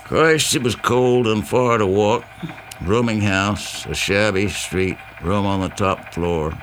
Christ, 0.03 0.55
it 0.55 0.63
was 0.63 0.75
cold 0.75 1.27
and 1.27 1.47
far 1.47 1.79
to 1.79 1.87
walk. 1.87 2.23
Rooming 2.81 3.21
house, 3.21 3.85
a 3.87 3.95
shabby 3.95 4.47
street, 4.47 4.97
room 5.21 5.45
on 5.45 5.61
the 5.61 5.69
top 5.69 6.13
floor. 6.13 6.53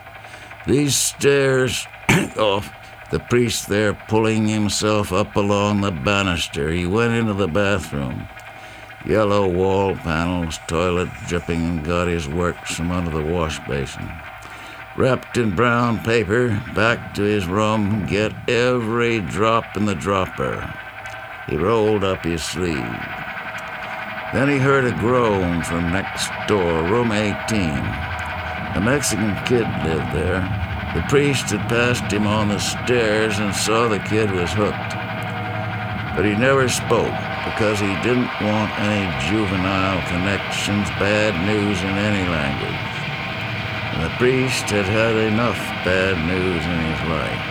These 0.67 0.97
stairs, 0.97 1.87
oh, 2.37 2.65
the 3.11 3.21
priest 3.21 3.69
there 3.69 3.95
pulling 3.95 4.49
himself 4.49 5.13
up 5.13 5.37
along 5.37 5.81
the 5.81 5.93
banister, 5.93 6.71
he 6.71 6.87
went 6.87 7.15
into 7.15 7.35
the 7.35 7.49
bathroom. 7.49 8.27
Yellow 9.07 9.47
wall 9.47 9.95
panels, 9.95 10.59
toilet 10.67 11.09
dripping, 11.29 11.63
and 11.63 11.85
got 11.85 12.09
his 12.09 12.29
works 12.29 12.75
from 12.75 12.91
under 12.91 13.11
the 13.11 13.25
wash 13.25 13.61
basin. 13.69 14.11
Wrapped 14.97 15.37
in 15.37 15.55
brown 15.55 16.01
paper, 16.03 16.61
back 16.75 17.15
to 17.15 17.23
his 17.23 17.47
room, 17.47 18.05
get 18.07 18.33
every 18.49 19.21
drop 19.21 19.77
in 19.77 19.85
the 19.85 19.95
dropper. 19.95 20.75
He 21.49 21.57
rolled 21.57 22.03
up 22.03 22.25
his 22.25 22.43
sleeve. 22.43 22.75
Then 24.35 24.49
he 24.49 24.59
heard 24.59 24.87
a 24.87 24.99
groan 24.99 25.63
from 25.63 25.93
next 25.93 26.29
door, 26.49 26.83
room 26.83 27.13
18. 27.13 27.61
A 27.61 28.81
Mexican 28.85 29.37
kid 29.45 29.69
lived 29.85 30.13
there. 30.13 30.41
The 30.97 31.05
priest 31.09 31.51
had 31.51 31.69
passed 31.69 32.13
him 32.13 32.27
on 32.27 32.49
the 32.49 32.59
stairs 32.59 33.39
and 33.39 33.55
saw 33.55 33.87
the 33.87 34.01
kid 34.01 34.33
was 34.33 34.51
hooked. 34.51 34.97
But 36.17 36.25
he 36.25 36.35
never 36.35 36.69
spoke 36.69 37.36
because 37.47 37.79
he 37.79 37.95
didn't 38.03 38.29
want 38.43 38.75
any 38.83 39.07
juvenile 39.31 40.03
connections, 40.11 40.91
bad 40.99 41.33
news 41.47 41.79
in 41.81 41.95
any 41.95 42.27
language. 42.29 42.85
And 43.95 44.03
the 44.03 44.15
priest 44.19 44.67
had 44.69 44.85
had 44.85 45.15
enough 45.15 45.57
bad 45.87 46.19
news 46.27 46.63
in 46.67 46.79
his 46.91 47.03
life. 47.07 47.43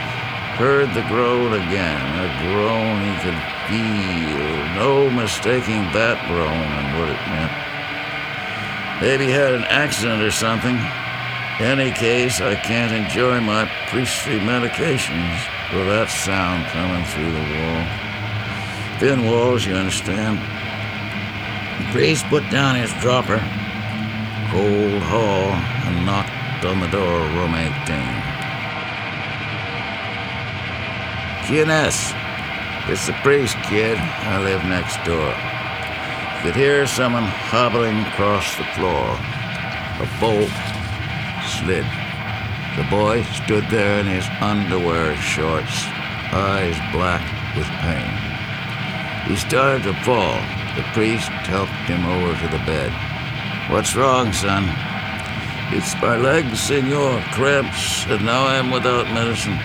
Heard 0.60 0.94
the 0.94 1.08
groan 1.08 1.54
again, 1.54 2.06
a 2.20 2.28
groan 2.44 3.08
he 3.08 3.16
could 3.24 3.42
feel, 3.72 4.76
no 4.76 5.10
mistaking 5.10 5.88
that 5.96 6.20
groan 6.28 6.70
and 6.76 7.00
what 7.00 7.10
it 7.10 7.22
meant. 7.32 7.56
Maybe 9.00 9.32
had 9.32 9.56
an 9.56 9.64
accident 9.66 10.22
or 10.22 10.32
something. 10.32 10.76
Any 11.60 11.92
case, 11.92 12.42
I 12.42 12.56
can't 12.56 12.92
enjoy 12.92 13.40
my 13.40 13.66
priestly 13.88 14.40
medications 14.40 15.40
with 15.72 15.88
that 15.88 16.10
sound 16.10 16.68
coming 16.68 17.04
through 17.06 17.32
the 17.32 17.48
wall. 17.56 18.15
Thin 19.00 19.26
walls, 19.26 19.66
you 19.66 19.74
understand. 19.76 20.40
Priest 21.92 22.26
put 22.28 22.50
down 22.50 22.76
his 22.76 22.94
dropper, 23.02 23.40
cold 24.52 25.02
hall, 25.04 25.52
and 25.86 26.06
knocked 26.06 26.64
on 26.64 26.80
the 26.80 26.88
door 26.88 27.22
of 27.22 27.36
room 27.36 27.56
18. 27.56 27.76
QNS, 31.44 32.16
it's 32.88 33.06
the 33.06 33.14
priest, 33.22 33.58
kid. 33.64 33.98
I 33.98 34.42
live 34.42 34.64
next 34.64 34.96
door. 35.04 35.34
You 36.38 36.52
Could 36.52 36.56
hear 36.56 36.88
someone 36.88 37.24
hobbling 37.24 38.00
across 38.00 38.56
the 38.56 38.64
floor. 38.76 39.20
A 40.00 40.08
bolt 40.22 40.56
slid. 41.60 41.86
The 42.78 42.88
boy 42.90 43.24
stood 43.44 43.70
there 43.70 44.00
in 44.00 44.08
his 44.08 44.26
underwear 44.40 45.18
shorts, 45.18 45.86
eyes 46.32 46.78
black 46.94 47.24
with 47.58 47.68
pain. 47.84 48.25
He 49.28 49.36
started 49.36 49.84
to 49.84 49.94
fall. 50.04 50.38
The 50.76 50.84
priest 50.94 51.30
helped 51.50 51.72
him 51.90 52.06
over 52.06 52.34
to 52.38 52.48
the 52.48 52.64
bed. 52.66 52.92
What's 53.72 53.96
wrong, 53.96 54.32
son? 54.32 54.66
It's 55.74 56.00
my 56.00 56.16
legs, 56.16 56.60
senor. 56.60 57.20
Cramps, 57.34 58.06
and 58.06 58.24
now 58.24 58.46
I'm 58.46 58.70
without 58.70 59.12
medicine. 59.12 59.58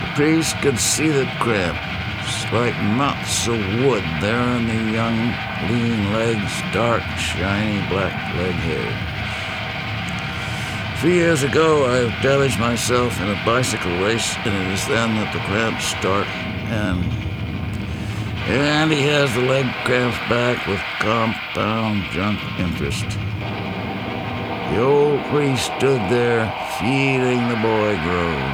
The 0.00 0.12
priest 0.14 0.54
could 0.62 0.78
see 0.78 1.08
the 1.08 1.26
cramps, 1.40 2.44
like 2.52 2.76
knots 2.96 3.48
of 3.48 3.58
wood 3.82 4.04
there 4.20 4.46
in 4.56 4.68
the 4.68 4.92
young, 4.92 5.34
lean 5.68 6.12
legs, 6.12 6.52
dark, 6.72 7.02
shiny 7.18 7.84
black 7.88 8.14
leg 8.36 8.54
hair. 8.54 9.18
Three 11.00 11.14
years 11.14 11.42
ago, 11.42 11.86
I 11.86 12.22
damaged 12.22 12.60
myself 12.60 13.20
in 13.20 13.28
a 13.28 13.44
bicycle 13.44 13.90
race, 14.02 14.36
and 14.44 14.54
it 14.54 14.72
is 14.72 14.86
then 14.86 15.16
that 15.16 15.32
the 15.32 15.40
cramps 15.40 15.84
start. 15.84 16.26
And 16.70 17.27
and 18.48 18.90
he 18.90 19.02
has 19.02 19.32
the 19.34 19.42
leg 19.42 19.66
cramps 19.84 20.16
back 20.30 20.66
with 20.66 20.80
compound 21.00 22.02
junk 22.12 22.40
interest. 22.58 23.04
The 24.72 24.82
old 24.82 25.22
priest 25.26 25.66
stood 25.76 26.00
there, 26.08 26.48
feeling 26.80 27.48
the 27.48 27.60
boy 27.60 27.96
groan. 28.00 28.48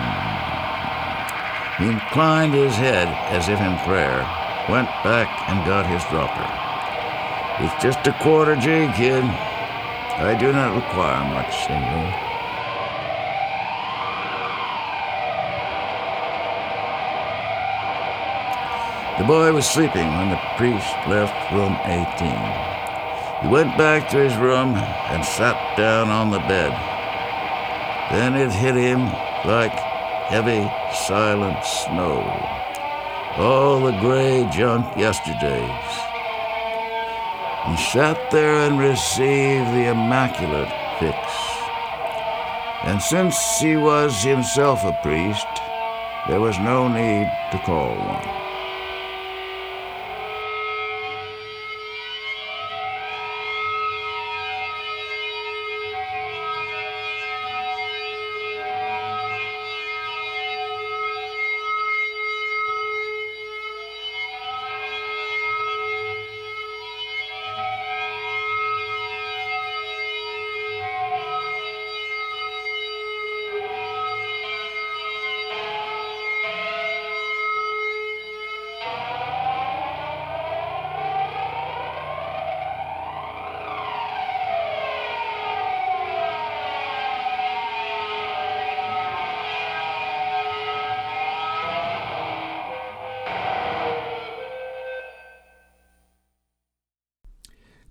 He 1.79 1.87
inclined 1.87 2.55
his 2.55 2.75
head 2.75 3.09
as 3.31 3.49
if 3.49 3.61
in 3.61 3.79
prayer, 3.87 4.23
went 4.69 4.89
back 5.03 5.29
and 5.49 5.65
got 5.65 5.87
his 5.87 6.03
dropper. 6.11 6.51
It's 7.65 7.83
just 7.83 8.07
a 8.09 8.13
quarter 8.21 8.57
G, 8.57 8.91
kid. 8.97 9.23
I 9.23 10.37
do 10.39 10.53
not 10.53 10.75
require 10.75 11.25
much, 11.33 11.67
senor. 11.67 12.24
The 19.17 19.25
boy 19.25 19.53
was 19.53 19.65
sleeping 19.65 20.09
when 20.09 20.31
the 20.31 20.41
priest 20.57 20.93
left 21.07 21.53
room 21.53 21.79
18. 21.85 22.75
He 23.43 23.49
went 23.49 23.79
back 23.79 24.09
to 24.11 24.19
his 24.19 24.37
room 24.37 24.75
and 24.75 25.25
sat 25.25 25.77
down 25.77 26.09
on 26.09 26.33
the 26.33 26.41
bed. 26.41 26.73
Then 28.11 28.35
it 28.35 28.51
hit 28.51 28.75
him 28.75 29.05
like 29.45 29.71
heavy, 30.27 30.69
silent 31.07 31.65
snow. 31.65 32.27
All 33.37 33.85
the 33.87 33.97
gray 34.01 34.49
junk 34.51 34.97
yesterdays. 34.97 35.93
He 37.69 37.77
sat 37.77 38.19
there 38.33 38.67
and 38.67 38.81
received 38.81 39.71
the 39.75 39.91
immaculate 39.93 40.73
fix. 40.99 41.17
And 42.83 43.01
since 43.01 43.61
he 43.61 43.77
was 43.77 44.25
himself 44.25 44.83
a 44.85 44.93
priest, 45.05 45.47
there 46.27 46.41
was 46.41 46.59
no 46.59 46.89
need 46.89 47.31
to 47.53 47.59
call 47.59 47.95
one. 47.95 48.44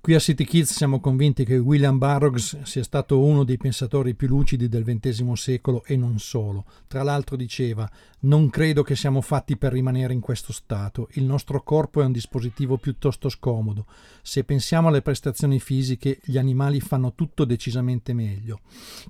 Qui 0.04 0.16
a 0.16 0.20
City 0.20 0.44
Kids 0.44 0.74
siamo 0.74 1.00
convinti 1.00 1.46
che 1.46 1.56
William 1.56 1.98
Burroughs 1.98 2.64
sia 2.64 2.84
stato 2.84 3.22
uno 3.22 3.46
dei 3.46 3.56
pensatori 3.56 4.16
più 4.16 4.28
lucidi 4.28 4.68
del 4.68 4.84
XX 4.84 5.32
secolo 5.32 5.82
e 5.86 5.96
non 5.96 6.20
solo. 6.20 6.66
Tra 6.88 7.04
l'altro 7.04 7.38
diceva: 7.38 7.90
Non 8.20 8.50
credo 8.50 8.84
che 8.84 8.98
siamo 8.98 9.22
fatti 9.22 9.56
per 9.56 9.72
rimanere 9.72 10.12
in 10.12 10.20
questo 10.20 10.52
stato. 10.52 11.08
Il 11.12 11.24
nostro 11.24 11.64
corpo 11.64 12.02
è 12.02 12.06
un 12.06 12.12
dispositivo 12.12 12.76
piuttosto 12.76 13.30
scomodo. 13.30 13.86
Se 14.22 14.44
pensiamo 14.44 14.90
alle 14.90 15.02
prestazioni 15.02 15.62
fisiche, 15.62 16.20
gli 16.22 16.38
animali 16.38 16.82
fanno 16.82 17.14
tutto 17.14 17.46
decisamente 17.46 18.12
meglio. 18.12 18.60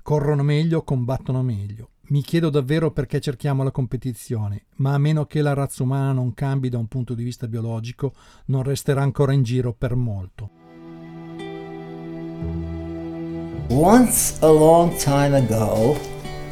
Corrono 0.04 0.44
meglio, 0.44 0.84
combattono 0.84 1.42
meglio. 1.42 1.90
Mi 2.10 2.22
chiedo 2.22 2.52
davvero 2.52 2.92
perché 2.92 3.20
cerchiamo 3.20 3.64
la 3.64 3.72
competizione, 3.72 4.66
ma 4.76 4.94
a 4.94 5.00
meno 5.00 5.26
che 5.26 5.42
la 5.42 5.54
razza 5.54 5.82
umana 5.82 6.12
non 6.12 6.36
cambi 6.36 6.70
da 6.70 6.78
un 6.78 6.88
punto 6.88 7.16
di 7.16 7.24
vista 7.24 7.48
biologico, 7.48 8.14
non 8.46 8.62
resterà 8.62 9.02
ancora 9.02 9.34
in 9.34 9.42
giro 9.42 9.74
per 9.74 9.96
molto. 9.96 10.62
Once 13.70 14.40
a 14.42 14.48
long 14.48 14.98
time 15.00 15.34
ago, 15.34 15.98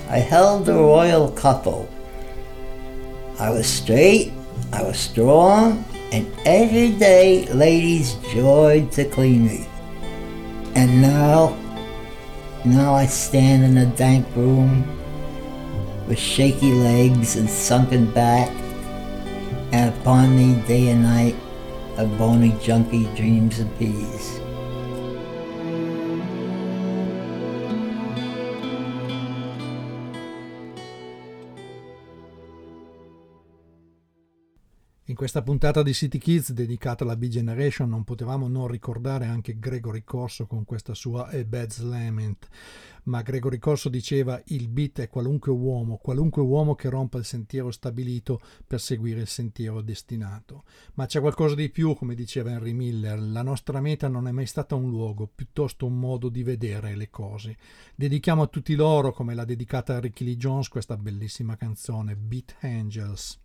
I 0.09 0.17
held 0.17 0.67
a 0.67 0.73
royal 0.73 1.29
couple. 1.31 1.87
I 3.39 3.49
was 3.49 3.67
straight, 3.67 4.33
I 4.73 4.83
was 4.83 4.97
strong, 4.97 5.85
and 6.11 6.31
every 6.45 6.91
day 6.91 7.47
ladies 7.53 8.15
joyed 8.33 8.91
to 8.93 9.05
clean 9.05 9.45
me. 9.45 9.67
And 10.75 11.01
now, 11.01 11.57
now 12.65 12.93
I 12.93 13.05
stand 13.05 13.63
in 13.63 13.77
a 13.77 13.85
dank 13.85 14.25
room 14.35 14.85
with 16.07 16.19
shaky 16.19 16.73
legs 16.73 17.35
and 17.35 17.49
sunken 17.49 18.11
back, 18.11 18.49
and 19.71 19.93
upon 19.95 20.35
me 20.35 20.61
day 20.67 20.89
and 20.89 21.03
night 21.03 21.35
a 21.97 22.05
bony 22.05 22.57
junkie 22.61 23.05
dreams 23.15 23.59
of 23.59 23.79
peace. 35.13 35.21
questa 35.21 35.41
puntata 35.41 35.83
di 35.83 35.93
City 35.93 36.17
Kids 36.17 36.51
dedicata 36.51 37.03
alla 37.03 37.15
B-Generation 37.15 37.89
non 37.89 38.03
potevamo 38.03 38.47
non 38.47 38.67
ricordare 38.67 39.25
anche 39.25 39.59
Gregory 39.59 40.03
Corso 40.03 40.47
con 40.47 40.65
questa 40.65 40.93
sua 40.93 41.27
A 41.27 41.43
Bad 41.43 41.77
Lament 41.79 42.47
ma 43.03 43.21
Gregory 43.21 43.57
Corso 43.57 43.89
diceva 43.89 44.41
il 44.47 44.67
beat 44.67 45.01
è 45.01 45.09
qualunque 45.09 45.51
uomo, 45.51 45.97
qualunque 45.97 46.41
uomo 46.41 46.75
che 46.75 46.89
rompa 46.89 47.17
il 47.17 47.25
sentiero 47.25 47.71
stabilito 47.71 48.41
per 48.67 48.79
seguire 48.79 49.21
il 49.21 49.27
sentiero 49.27 49.81
destinato. 49.81 50.63
Ma 50.95 51.05
c'è 51.05 51.19
qualcosa 51.19 51.55
di 51.55 51.69
più, 51.69 51.95
come 51.95 52.15
diceva 52.15 52.51
Henry 52.51 52.73
Miller, 52.73 53.19
la 53.19 53.41
nostra 53.41 53.79
meta 53.79 54.07
non 54.07 54.27
è 54.27 54.31
mai 54.31 54.45
stata 54.45 54.75
un 54.75 54.89
luogo, 54.89 55.29
piuttosto 55.33 55.85
un 55.85 55.97
modo 55.97 56.29
di 56.29 56.43
vedere 56.43 56.95
le 56.95 57.09
cose. 57.09 57.57
Dedichiamo 57.95 58.43
a 58.43 58.47
tutti 58.47 58.75
loro, 58.75 59.11
come 59.11 59.33
l'ha 59.33 59.45
dedicata 59.45 59.95
a 59.95 59.99
Ricky 59.99 60.25
Lee 60.25 60.37
Jones, 60.37 60.67
questa 60.67 60.97
bellissima 60.97 61.55
canzone, 61.55 62.15
Beat 62.15 62.57
Angels. 62.61 63.39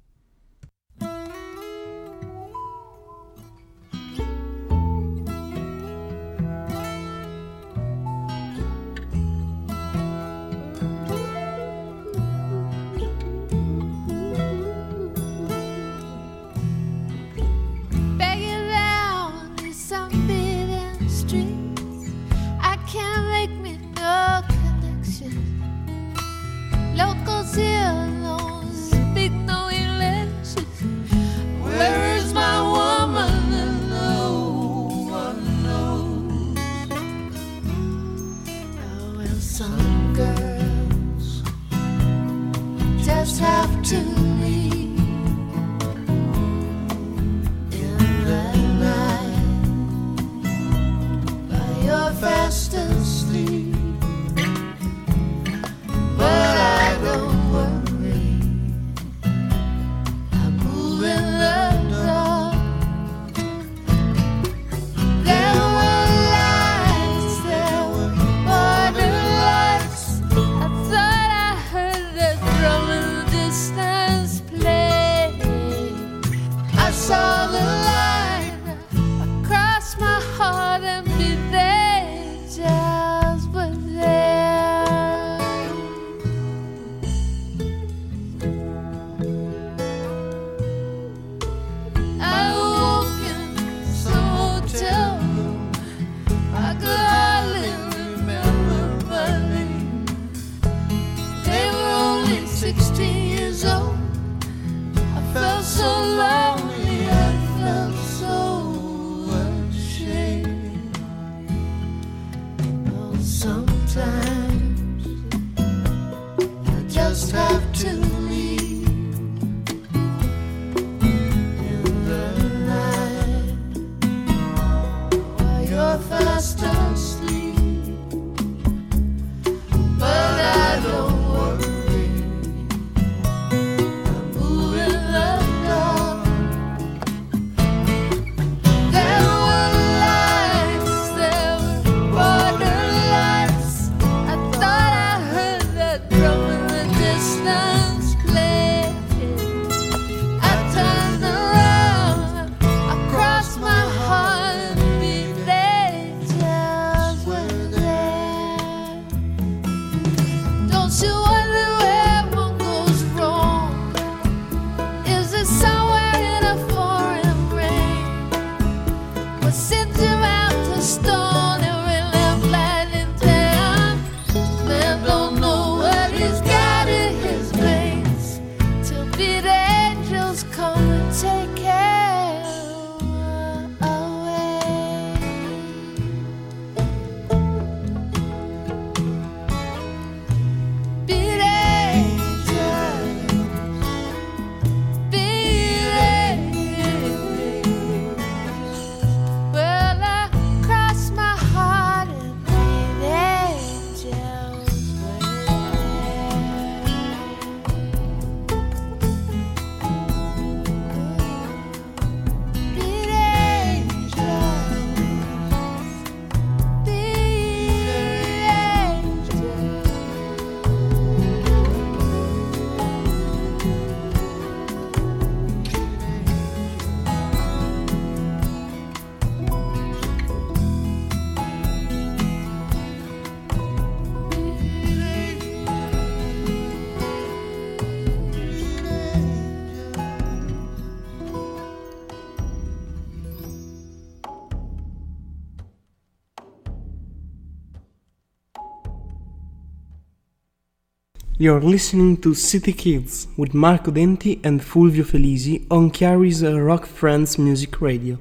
You're 251.39 251.61
listening 251.61 252.17
to 252.23 252.31
CityKidz 252.31 253.37
with 253.37 253.53
Marco 253.53 253.91
Denti 253.91 254.41
and 254.43 254.59
Fulvio 254.63 255.05
Felisi 255.05 255.67
on 255.71 255.91
Chiari's 255.91 256.43
Rock 256.43 256.87
Friends 256.87 257.37
Music 257.37 257.79
Radio. 257.83 258.19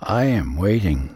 I 0.00 0.24
am 0.24 0.56
waiting. 0.56 1.08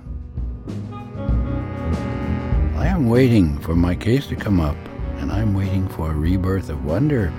I 2.76 2.86
am 2.86 3.08
waiting 3.08 3.58
for 3.58 3.74
my 3.74 3.96
case 3.96 4.28
to 4.28 4.36
come 4.36 4.60
up, 4.60 4.76
and 5.16 5.32
I'm 5.32 5.52
waiting 5.52 5.88
for 5.88 6.12
a 6.12 6.14
rebirth 6.14 6.68
of 6.68 6.84
wonder. 6.84 7.32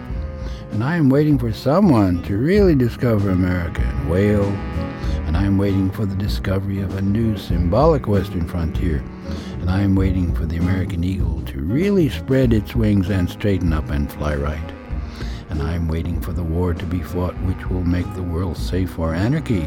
And 0.71 0.83
I 0.83 0.97
am 0.97 1.09
waiting 1.09 1.39
for 1.39 1.53
someone 1.53 2.21
to 2.23 2.35
really 2.35 2.75
discover 2.75 3.29
America 3.29 3.83
and 3.83 4.09
whale. 4.09 4.51
And 5.27 5.37
I 5.37 5.45
am 5.45 5.57
waiting 5.57 5.89
for 5.89 6.05
the 6.05 6.15
discovery 6.15 6.81
of 6.81 6.97
a 6.97 7.01
new 7.01 7.37
symbolic 7.37 8.05
western 8.05 8.49
frontier. 8.49 9.01
And 9.63 9.71
I 9.71 9.79
am 9.79 9.95
waiting 9.95 10.35
for 10.35 10.45
the 10.45 10.57
American 10.57 11.05
eagle 11.05 11.41
to 11.43 11.61
really 11.61 12.09
spread 12.09 12.51
its 12.51 12.75
wings 12.75 13.09
and 13.09 13.29
straighten 13.29 13.71
up 13.71 13.89
and 13.91 14.11
fly 14.11 14.35
right. 14.35 14.73
And 15.49 15.63
I 15.63 15.71
am 15.75 15.87
waiting 15.87 16.19
for 16.19 16.33
the 16.33 16.43
war 16.43 16.73
to 16.73 16.85
be 16.85 17.01
fought 17.01 17.33
which 17.43 17.69
will 17.69 17.85
make 17.85 18.13
the 18.13 18.23
world 18.23 18.57
safe 18.57 18.89
for 18.89 19.15
anarchy. 19.15 19.65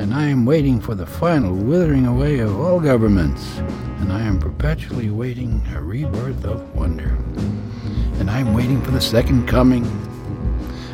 And 0.00 0.12
I 0.12 0.24
am 0.24 0.44
waiting 0.44 0.80
for 0.80 0.96
the 0.96 1.06
final 1.06 1.54
withering 1.54 2.04
away 2.04 2.40
of 2.40 2.58
all 2.58 2.80
governments, 2.80 3.58
and 4.00 4.12
I 4.12 4.22
am 4.22 4.40
perpetually 4.40 5.10
waiting 5.10 5.62
a 5.72 5.80
rebirth 5.80 6.44
of 6.44 6.74
wonder. 6.74 7.16
And 8.18 8.28
I 8.28 8.40
am 8.40 8.52
waiting 8.52 8.82
for 8.82 8.90
the 8.90 9.00
second 9.00 9.46
coming, 9.46 9.84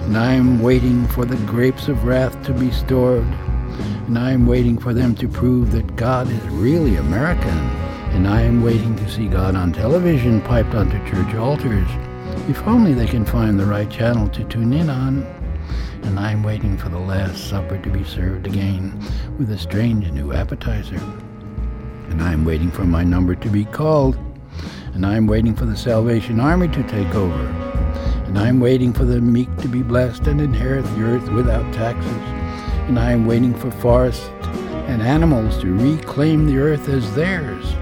and 0.02 0.18
I 0.18 0.34
am 0.34 0.60
waiting 0.60 1.06
for 1.08 1.24
the 1.24 1.38
grapes 1.46 1.88
of 1.88 2.04
wrath 2.04 2.44
to 2.44 2.52
be 2.52 2.72
stored, 2.72 3.24
and 4.06 4.18
I 4.18 4.32
am 4.32 4.46
waiting 4.46 4.76
for 4.76 4.92
them 4.92 5.14
to 5.14 5.28
prove 5.28 5.72
that 5.72 5.96
God 5.96 6.30
is 6.30 6.42
really 6.48 6.96
American, 6.96 7.87
and 8.12 8.26
I 8.26 8.42
am 8.42 8.62
waiting 8.62 8.96
to 8.96 9.10
see 9.10 9.28
God 9.28 9.54
on 9.54 9.72
television 9.72 10.40
piped 10.40 10.74
onto 10.74 10.98
church 11.08 11.34
altars, 11.34 11.88
if 12.48 12.66
only 12.66 12.94
they 12.94 13.06
can 13.06 13.24
find 13.24 13.58
the 13.58 13.66
right 13.66 13.90
channel 13.90 14.28
to 14.30 14.44
tune 14.44 14.72
in 14.72 14.90
on. 14.90 15.22
And 16.02 16.18
I'm 16.18 16.42
waiting 16.42 16.78
for 16.78 16.88
the 16.88 16.98
Last 16.98 17.48
Supper 17.48 17.78
to 17.78 17.90
be 17.90 18.04
served 18.04 18.46
again 18.46 18.98
with 19.38 19.50
a 19.50 19.58
strange 19.58 20.10
new 20.10 20.32
appetizer. 20.32 21.00
And 22.08 22.22
I'm 22.22 22.44
waiting 22.44 22.70
for 22.70 22.84
my 22.84 23.04
number 23.04 23.34
to 23.34 23.48
be 23.48 23.64
called, 23.66 24.16
and 24.94 25.04
I'm 25.04 25.26
waiting 25.26 25.54
for 25.54 25.66
the 25.66 25.76
Salvation 25.76 26.40
Army 26.40 26.68
to 26.68 26.82
take 26.84 27.14
over, 27.14 27.46
and 28.24 28.38
I'm 28.38 28.60
waiting 28.60 28.92
for 28.92 29.04
the 29.04 29.20
meek 29.20 29.54
to 29.58 29.68
be 29.68 29.82
blessed 29.82 30.26
and 30.26 30.40
inherit 30.40 30.84
the 30.86 31.02
earth 31.02 31.28
without 31.30 31.72
taxes, 31.74 32.10
and 32.88 32.98
I'm 32.98 33.26
waiting 33.26 33.54
for 33.54 33.70
forests 33.70 34.30
and 34.88 35.02
animals 35.02 35.60
to 35.60 35.74
reclaim 35.74 36.46
the 36.46 36.58
earth 36.58 36.88
as 36.88 37.14
theirs. 37.14 37.74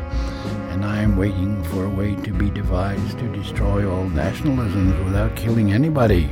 And 0.77 0.85
I 0.85 1.01
am 1.01 1.17
waiting 1.17 1.65
for 1.65 1.87
a 1.87 1.89
way 1.89 2.15
to 2.17 2.33
be 2.33 2.51
devised 2.51 3.19
to 3.19 3.33
destroy 3.33 3.91
all 3.91 4.05
nationalisms 4.05 5.03
without 5.07 5.35
killing 5.35 5.73
anybody 5.73 6.31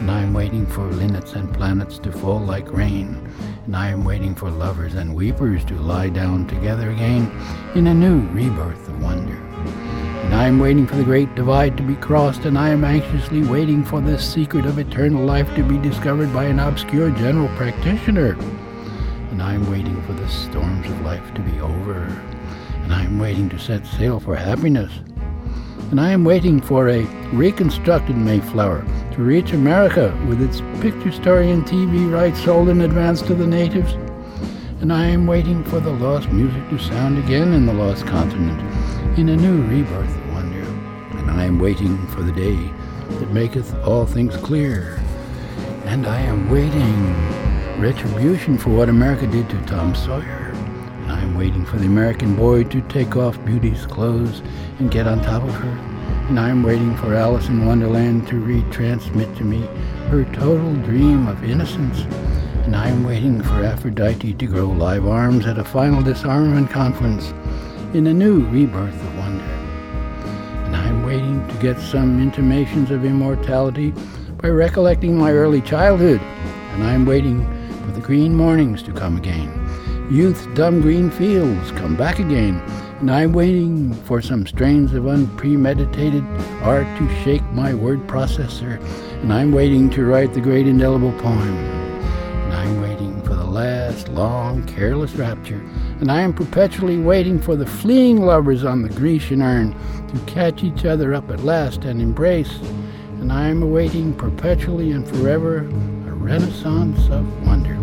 and 0.00 0.10
I 0.10 0.22
am 0.22 0.32
waiting 0.32 0.64
for 0.66 0.86
linnets 0.86 1.34
and 1.34 1.52
planets 1.52 1.98
to 1.98 2.10
fall 2.10 2.40
like 2.40 2.72
rain, 2.72 3.22
and 3.66 3.76
I 3.76 3.90
am 3.90 4.02
waiting 4.02 4.34
for 4.34 4.50
lovers 4.50 4.94
and 4.94 5.14
weepers 5.14 5.62
to 5.66 5.74
lie 5.74 6.08
down 6.08 6.46
together 6.46 6.90
again 6.90 7.30
in 7.74 7.86
a 7.86 7.94
new 7.94 8.20
rebirth 8.30 8.88
of 8.88 9.02
wonder. 9.02 9.36
And 9.36 10.34
I 10.34 10.46
am 10.46 10.58
waiting 10.58 10.86
for 10.86 10.96
the 10.96 11.04
great 11.04 11.34
divide 11.34 11.76
to 11.76 11.82
be 11.82 11.96
crossed, 11.96 12.46
and 12.46 12.56
I 12.56 12.70
am 12.70 12.82
anxiously 12.82 13.42
waiting 13.42 13.84
for 13.84 14.00
the 14.00 14.18
secret 14.18 14.64
of 14.64 14.78
eternal 14.78 15.22
life 15.22 15.54
to 15.54 15.62
be 15.62 15.76
discovered 15.76 16.32
by 16.32 16.44
an 16.44 16.60
obscure 16.60 17.10
general 17.10 17.54
practitioner. 17.58 18.38
And 19.30 19.42
I 19.42 19.52
am 19.52 19.70
waiting 19.70 20.00
for 20.04 20.14
the 20.14 20.28
storms 20.28 20.86
of 20.86 21.02
life 21.02 21.34
to 21.34 21.42
be 21.42 21.60
over, 21.60 22.06
and 22.90 22.98
I 22.98 23.04
am 23.04 23.20
waiting 23.20 23.48
to 23.50 23.58
set 23.58 23.86
sail 23.86 24.18
for 24.18 24.34
happiness 24.34 24.90
and 25.92 26.00
I 26.00 26.10
am 26.10 26.24
waiting 26.24 26.60
for 26.60 26.88
a 26.88 27.02
reconstructed 27.32 28.16
Mayflower 28.16 28.84
to 29.12 29.22
reach 29.22 29.52
America 29.52 30.12
with 30.28 30.42
its 30.42 30.60
picture 30.80 31.12
story 31.12 31.52
and 31.52 31.64
TV 31.64 32.12
rights 32.12 32.42
sold 32.42 32.68
in 32.68 32.80
advance 32.80 33.22
to 33.22 33.34
the 33.34 33.46
natives. 33.46 33.92
And 34.80 34.92
I 34.92 35.06
am 35.06 35.28
waiting 35.28 35.62
for 35.64 35.78
the 35.78 35.90
lost 35.90 36.30
music 36.30 36.68
to 36.70 36.78
sound 36.78 37.18
again 37.18 37.52
in 37.52 37.66
the 37.66 37.72
lost 37.72 38.06
continent 38.06 38.60
in 39.18 39.28
a 39.28 39.36
new 39.36 39.62
rebirth 39.62 40.08
of 40.08 40.32
wonder. 40.32 40.62
And 41.18 41.30
I 41.30 41.44
am 41.44 41.60
waiting 41.60 42.06
for 42.08 42.22
the 42.22 42.32
day 42.32 42.56
that 43.18 43.30
maketh 43.30 43.72
all 43.84 44.04
things 44.04 44.36
clear. 44.36 45.00
And 45.84 46.06
I 46.06 46.20
am 46.20 46.50
waiting 46.50 47.80
retribution 47.80 48.58
for 48.58 48.70
what 48.70 48.88
America 48.88 49.28
did 49.28 49.48
to 49.50 49.60
Tom 49.66 49.94
Sawyer. 49.94 50.49
Waiting 51.40 51.64
for 51.64 51.78
the 51.78 51.86
American 51.86 52.36
boy 52.36 52.64
to 52.64 52.82
take 52.82 53.16
off 53.16 53.42
beauty's 53.46 53.86
clothes 53.86 54.42
and 54.78 54.90
get 54.90 55.06
on 55.06 55.22
top 55.22 55.42
of 55.42 55.54
her. 55.54 55.70
And 56.28 56.38
I'm 56.38 56.62
waiting 56.62 56.94
for 56.98 57.14
Alice 57.14 57.48
in 57.48 57.64
Wonderland 57.64 58.28
to 58.28 58.34
retransmit 58.34 59.38
to 59.38 59.44
me 59.44 59.62
her 60.10 60.26
total 60.34 60.74
dream 60.82 61.26
of 61.28 61.42
innocence. 61.42 62.00
And 62.66 62.76
I'm 62.76 63.04
waiting 63.04 63.42
for 63.42 63.64
Aphrodite 63.64 64.34
to 64.34 64.46
grow 64.46 64.66
live 64.66 65.06
arms 65.06 65.46
at 65.46 65.56
a 65.56 65.64
final 65.64 66.02
disarmament 66.02 66.68
conference 66.68 67.30
in 67.94 68.08
a 68.08 68.12
new 68.12 68.44
rebirth 68.48 68.92
of 68.92 69.16
wonder. 69.16 69.42
And 70.66 70.76
I'm 70.76 71.06
waiting 71.06 71.48
to 71.48 71.54
get 71.54 71.80
some 71.80 72.20
intimations 72.20 72.90
of 72.90 73.06
immortality 73.06 73.94
by 74.42 74.48
recollecting 74.48 75.16
my 75.16 75.32
early 75.32 75.62
childhood. 75.62 76.20
And 76.20 76.84
I'm 76.84 77.06
waiting 77.06 77.46
for 77.86 77.92
the 77.92 78.00
green 78.00 78.34
mornings 78.34 78.82
to 78.82 78.92
come 78.92 79.16
again. 79.16 79.59
Youth's 80.10 80.46
dumb 80.54 80.80
green 80.80 81.10
fields 81.10 81.70
come 81.72 81.96
back 81.96 82.18
again 82.18 82.60
and 83.00 83.10
I'm 83.10 83.32
waiting 83.32 83.94
for 84.04 84.20
some 84.20 84.46
strains 84.46 84.92
of 84.92 85.06
unpremeditated 85.06 86.22
art 86.62 86.86
to 86.98 87.22
shake 87.22 87.42
my 87.52 87.72
word 87.72 88.06
processor, 88.06 88.78
and 89.22 89.32
I'm 89.32 89.52
waiting 89.52 89.88
to 89.90 90.04
write 90.04 90.34
the 90.34 90.40
great 90.42 90.66
indelible 90.66 91.12
poem. 91.12 91.56
And 91.56 92.52
I'm 92.52 92.82
waiting 92.82 93.22
for 93.22 93.34
the 93.34 93.46
last 93.46 94.08
long, 94.08 94.66
careless 94.66 95.14
rapture, 95.14 95.66
and 96.00 96.12
I 96.12 96.20
am 96.20 96.34
perpetually 96.34 96.98
waiting 96.98 97.40
for 97.40 97.56
the 97.56 97.64
fleeing 97.64 98.20
lovers 98.20 98.64
on 98.64 98.82
the 98.82 98.90
Grecian 98.90 99.40
urn 99.40 99.74
to 100.08 100.32
catch 100.32 100.62
each 100.62 100.84
other 100.84 101.14
up 101.14 101.30
at 101.30 101.42
last 101.42 101.84
and 101.84 102.02
embrace, 102.02 102.54
and 103.18 103.32
I 103.32 103.48
am 103.48 103.62
awaiting 103.62 104.14
perpetually 104.14 104.92
and 104.92 105.08
forever 105.08 105.60
a 105.60 106.12
renaissance 106.12 107.08
of 107.08 107.46
wonder. 107.46 107.79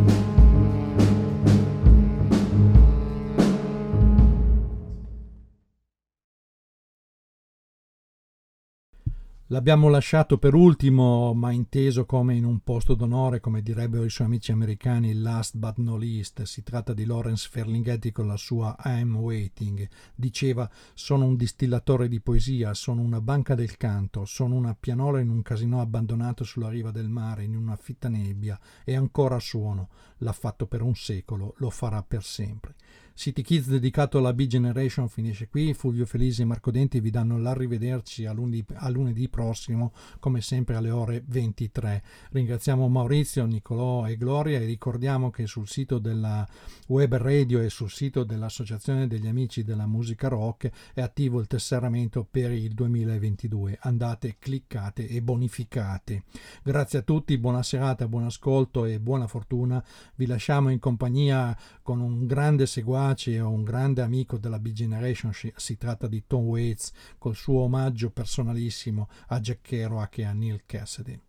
L'abbiamo 9.50 9.88
lasciato 9.88 10.38
per 10.38 10.54
ultimo, 10.54 11.34
ma 11.34 11.52
inteso 11.52 12.06
come 12.06 12.36
in 12.36 12.44
un 12.44 12.60
posto 12.60 12.96
d'onore, 12.96 13.40
come 13.40 13.62
direbbero 13.62 14.04
i 14.04 14.10
suoi 14.10 14.28
amici 14.28 14.52
americani, 14.52 15.14
last 15.14 15.56
but 15.56 15.78
not 15.78 16.02
least. 16.02 16.44
Si 16.44 16.64
tratta 16.64 16.94
di 16.94 17.06
Lawrence 17.06 17.48
Ferlinghetti 17.50 18.12
con 18.12 18.28
la 18.28 18.36
sua 18.36 18.76
I'm 18.84 19.16
Waiting. 19.16 19.88
Diceva: 20.14 20.70
Sono 20.94 21.24
un 21.24 21.38
distillatore 21.38 22.10
di 22.10 22.20
poesia, 22.20 22.74
sono 22.74 23.00
una 23.00 23.22
banca 23.22 23.56
del 23.56 23.78
canto, 23.78 24.26
sono 24.26 24.54
una 24.56 24.76
pianola 24.78 25.22
in 25.22 25.30
un 25.30 25.42
casino 25.44 25.80
abbandonato 25.80 26.44
sulla 26.44 26.68
riva 26.68 26.92
del 26.92 27.08
mare, 27.08 27.46
in 27.46 27.56
una 27.56 27.78
fitta 27.78 28.10
nebbia, 28.10 28.60
e 28.84 28.98
ancora 28.98 29.40
suono. 29.40 29.88
L'ha 30.18 30.34
fatto 30.34 30.68
per 30.68 30.82
un 30.82 30.96
secolo, 30.96 31.54
lo 31.60 31.70
farà 31.70 32.04
per 32.04 32.22
sempre. 32.22 32.76
City 33.18 33.42
Kids 33.42 33.68
dedicato 33.68 34.20
alla 34.20 34.32
B-Generation 34.32 35.10
finisce 35.10 35.48
qui. 35.48 35.74
Fulvio 35.74 36.06
Felisi 36.06 36.44
e 36.44 36.46
Marco 36.46 36.70
Denti 36.70 37.00
vi 37.00 37.10
danno 37.10 37.40
l'arrivederci 37.40 38.28
a 38.28 38.32
lunedì, 38.32 38.64
a 38.76 38.90
lunedì 38.90 39.28
prossimo, 39.28 39.92
come 40.20 40.40
sempre 40.40 40.76
alle 40.76 40.92
ore 40.92 41.24
23. 41.26 42.04
Ringraziamo 42.30 42.88
Maurizio, 42.88 43.44
Nicolò 43.46 44.06
e 44.06 44.18
Gloria 44.18 44.60
e 44.60 44.66
ricordiamo 44.66 45.32
che 45.32 45.48
sul 45.48 45.68
sito 45.68 45.98
della 45.98 46.48
web 46.90 47.16
radio 47.16 47.60
e 47.60 47.72
sul 47.72 47.90
sito 47.90 48.24
dell'Associazione 48.24 49.08
degli 49.08 49.26
Amici 49.26 49.64
della 49.64 49.88
Musica 49.88 50.28
Rock 50.28 50.70
è 50.94 51.02
attivo 51.02 51.40
il 51.40 51.48
tesseramento 51.48 52.24
per 52.24 52.52
il 52.52 52.76
2022. 52.76 53.80
Andate, 53.82 54.36
cliccate 54.38 55.08
e 55.08 55.24
bonificate. 55.24 56.26
Grazie 56.62 57.00
a 57.00 57.02
tutti, 57.02 57.36
buona 57.40 57.64
serata, 57.64 58.08
buon 58.08 58.26
ascolto 58.26 58.86
e 58.86 59.00
buona 59.00 59.26
fortuna. 59.26 59.84
Vi 60.14 60.28
lasciamo 60.28 60.70
in 60.70 60.78
compagnia 60.78 61.58
con 61.82 62.00
un 62.00 62.28
grande 62.28 62.68
seguace 62.68 63.06
seguace 63.08 63.40
o 63.40 63.50
un 63.50 63.64
grande 63.64 64.02
amico 64.02 64.38
della 64.38 64.60
B 64.60 64.72
Generation, 64.72 65.32
si 65.56 65.78
tratta 65.78 66.08
di 66.08 66.26
Tom 66.26 66.46
Waits, 66.46 66.92
col 67.18 67.36
suo 67.36 67.62
omaggio 67.62 68.10
personalissimo 68.10 69.08
a 69.28 69.40
Jack 69.40 69.62
Kerouac 69.62 70.18
e 70.18 70.26
a 70.26 70.34
Neil 70.34 70.64
Cassidy. 70.66 71.20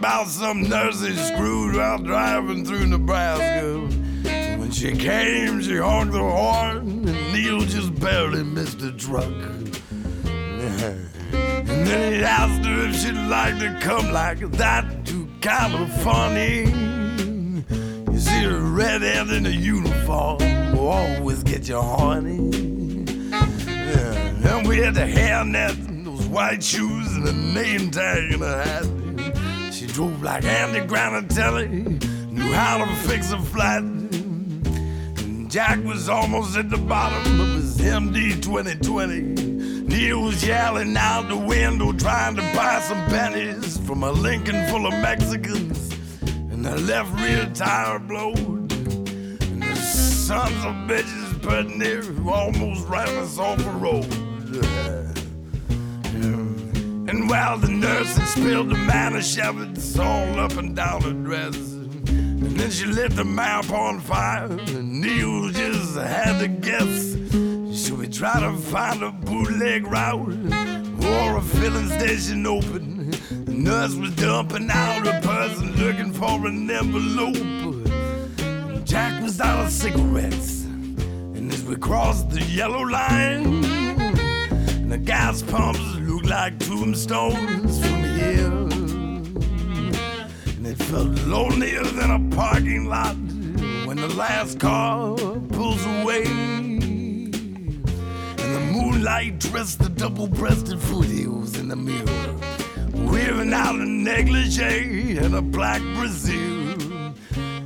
About 0.00 0.28
some 0.28 0.62
nurse 0.62 1.02
he 1.02 1.14
screwed 1.14 1.76
while 1.76 1.98
driving 1.98 2.64
through 2.64 2.86
Nebraska. 2.86 3.80
When 4.58 4.70
she 4.70 4.96
came, 4.96 5.60
she 5.60 5.76
honked 5.76 6.14
the 6.14 6.20
horn, 6.20 7.06
and 7.06 7.32
Neal 7.34 7.60
just 7.60 7.94
barely 8.00 8.42
missed 8.42 8.78
the 8.78 8.92
truck. 8.92 9.26
And 11.34 11.86
then 11.86 12.14
he 12.14 12.24
asked 12.24 12.64
her 12.64 12.88
if 12.88 12.96
she'd 12.96 13.12
like 13.28 13.58
to 13.58 13.78
come 13.82 14.10
like 14.10 14.38
that 14.52 15.04
to 15.04 15.28
California. 15.42 16.70
You 18.10 18.18
see, 18.18 18.44
a 18.44 18.58
redhead 18.58 19.28
in 19.28 19.44
a 19.44 19.50
uniform 19.50 20.38
will 20.72 20.88
always 20.88 21.42
get 21.42 21.68
you 21.68 21.78
horny. 21.78 22.48
Yeah. 23.28 24.56
And 24.56 24.66
we 24.66 24.78
had 24.78 24.94
the 24.94 25.02
hairnet, 25.02 26.04
those 26.06 26.26
white 26.26 26.62
shoes, 26.62 27.14
and 27.16 27.28
a 27.28 27.34
name 27.34 27.90
tag 27.90 28.32
in 28.32 28.40
her 28.40 28.62
hat. 28.62 28.86
Drove 29.92 30.22
like 30.22 30.44
Andy 30.44 30.80
Granatelli, 30.80 32.30
knew 32.30 32.52
how 32.52 32.78
to 32.78 32.94
fix 33.08 33.32
a 33.32 33.38
flat. 33.38 33.82
And 33.82 35.50
Jack 35.50 35.82
was 35.84 36.08
almost 36.08 36.56
at 36.56 36.70
the 36.70 36.76
bottom 36.76 37.40
of 37.40 37.48
his 37.56 37.76
MD 37.78 38.40
2020. 38.40 39.20
Neal 39.82 40.22
was 40.22 40.46
yelling 40.46 40.96
out 40.96 41.28
the 41.28 41.36
window, 41.36 41.92
trying 41.92 42.36
to 42.36 42.42
buy 42.54 42.80
some 42.80 43.04
pennies 43.06 43.78
from 43.78 44.04
a 44.04 44.12
Lincoln 44.12 44.68
full 44.68 44.86
of 44.86 44.92
Mexicans. 44.92 45.92
And 46.22 46.64
the 46.64 46.76
left 46.78 47.12
rear 47.20 47.50
tire 47.52 47.98
blowed. 47.98 48.38
And 48.72 49.62
the 49.62 49.74
sons 49.74 50.64
of 50.64 50.74
bitches 50.86 51.42
put 51.42 51.68
near 51.76 52.00
who 52.02 52.30
almost 52.30 52.86
ran 52.88 53.08
us 53.18 53.38
off 53.38 53.58
the 53.58 53.70
road. 53.70 54.99
And 57.10 57.28
while 57.28 57.58
the 57.58 57.66
nurse 57.66 58.16
had 58.16 58.28
spilled 58.28 58.70
the 58.70 58.76
Manischewitz 58.76 59.98
all 59.98 60.38
up 60.38 60.52
and 60.52 60.76
down 60.76 61.02
her 61.02 61.12
dress, 61.12 61.56
and 61.56 62.56
then 62.56 62.70
she 62.70 62.86
lit 62.86 63.16
the 63.16 63.24
map 63.24 63.68
on 63.72 63.98
fire, 63.98 64.46
and 64.46 65.00
Neal 65.00 65.48
just 65.50 65.96
had 65.96 66.38
to 66.38 66.46
guess. 66.46 67.16
Should 67.76 67.98
we 67.98 68.06
try 68.06 68.38
to 68.38 68.56
find 68.56 69.02
a 69.02 69.10
bootleg 69.10 69.88
route 69.88 70.28
or 71.04 71.38
a 71.38 71.42
filling 71.42 71.88
station 71.88 72.46
open? 72.46 73.10
The 73.44 73.54
nurse 73.54 73.96
was 73.96 74.14
dumping 74.14 74.70
out 74.70 75.04
a 75.04 75.20
person 75.20 75.74
looking 75.84 76.12
for 76.12 76.46
an 76.46 76.70
envelope. 76.70 77.34
Jack 78.84 79.20
was 79.20 79.40
out 79.40 79.66
of 79.66 79.72
cigarettes, 79.72 80.62
and 80.62 81.52
as 81.52 81.64
we 81.64 81.74
crossed 81.74 82.30
the 82.30 82.44
yellow 82.44 82.82
line, 82.82 83.64
and 83.64 84.92
the 84.92 84.98
gas 84.98 85.42
pumps 85.42 85.99
like 86.30 86.58
tombstones 86.60 87.84
from 87.84 88.04
here. 88.04 88.46
And 90.56 90.64
it 90.64 90.76
felt 90.76 91.08
lonelier 91.26 91.82
than 91.82 92.10
a 92.12 92.36
parking 92.36 92.84
lot 92.84 93.16
when 93.84 93.96
the 93.96 94.06
last 94.14 94.60
car 94.60 95.16
pulls 95.16 95.84
away. 95.86 96.22
And 96.22 97.34
the 98.38 98.60
moonlight 98.72 99.40
dressed 99.40 99.80
the 99.80 99.88
double-breasted 99.88 100.80
foothills 100.80 101.58
in 101.58 101.66
the 101.66 101.74
mirror, 101.74 102.36
wearing 103.10 103.52
out 103.52 103.74
a 103.74 103.84
negligee 103.84 105.18
and 105.18 105.34
a 105.34 105.42
black 105.42 105.82
Brazil. 105.96 106.70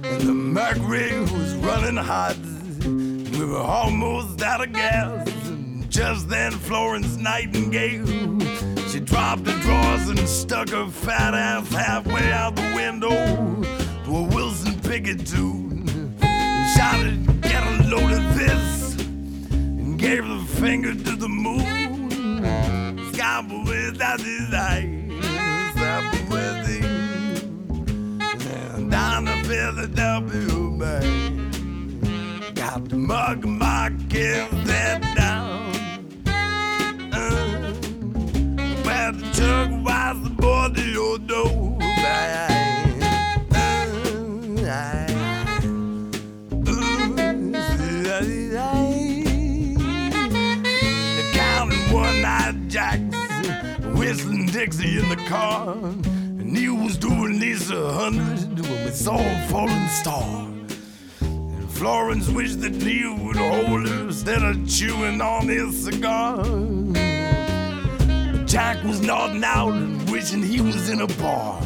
And 0.05 0.23
the 0.23 0.33
mercury 0.33 1.21
was 1.21 1.55
running 1.57 1.97
hot. 1.97 2.39
We 2.87 3.45
were 3.45 3.59
almost 3.59 4.41
out 4.41 4.63
of 4.65 4.73
gas. 4.73 5.44
Just 5.95 6.29
then, 6.29 6.51
Florence 6.51 7.17
Nightingale, 7.19 8.05
she 8.89 8.99
dropped 8.99 9.47
her 9.47 9.57
drawers 9.63 10.09
and 10.09 10.19
stuck 10.29 10.71
her 10.71 10.89
fat 10.89 11.35
ass 11.35 11.69
halfway 11.73 12.33
out 12.33 12.57
the 12.57 12.73
window 12.75 13.15
to 14.05 14.17
a 14.17 14.23
Wilson 14.35 14.75
Pickett 14.81 15.25
tune. 15.25 16.17
And 16.21 16.77
shouted, 16.77 17.41
"Get 17.43 17.63
a 17.63 17.85
load 17.87 18.11
of 18.11 18.35
this!" 18.35 18.97
and 19.53 19.97
gave 19.97 20.27
the 20.27 20.45
finger 20.61 20.95
to 20.95 21.15
the 21.15 21.29
moon. 21.29 21.63
Scamper 23.13 23.63
with 23.65 23.97
that 23.99 24.19
design, 24.19 25.13
scamper 25.77 26.25
with 26.29 26.67
the 26.67 26.81
and 28.75 28.91
down 28.91 29.27
the 29.27 29.37
Philadelphia 29.45 30.59
Bay. 30.77 31.31
Got 32.57 32.89
the 32.89 32.97
mug, 32.97 33.45
my 33.45 33.93
kids 34.09 34.51
that 34.65 35.14
car. 55.35 55.75
And 56.41 56.57
he 56.57 56.69
was 56.69 56.97
doing 56.97 57.41
this 57.41 57.71
a 57.71 57.93
hundred 57.93 58.61
when 58.61 58.85
we 58.85 58.91
saw 58.91 59.19
a 59.19 59.49
falling 59.49 59.89
star. 59.89 60.47
And 61.21 61.71
Florence 61.71 62.29
wished 62.29 62.61
that 62.61 62.75
Neal 62.87 63.17
would 63.25 63.37
hold 63.37 63.89
her 63.89 64.05
instead 64.07 64.43
of 64.43 64.69
chewing 64.69 65.21
on 65.21 65.49
his 65.49 65.85
cigar. 65.85 66.45
Jack 68.47 68.85
was 68.85 69.01
nodding 69.01 69.43
out 69.43 69.73
and 69.73 70.09
wishing 70.09 70.43
he 70.43 70.61
was 70.61 70.89
in 70.89 71.01
a 71.01 71.09
bar. 71.25 71.61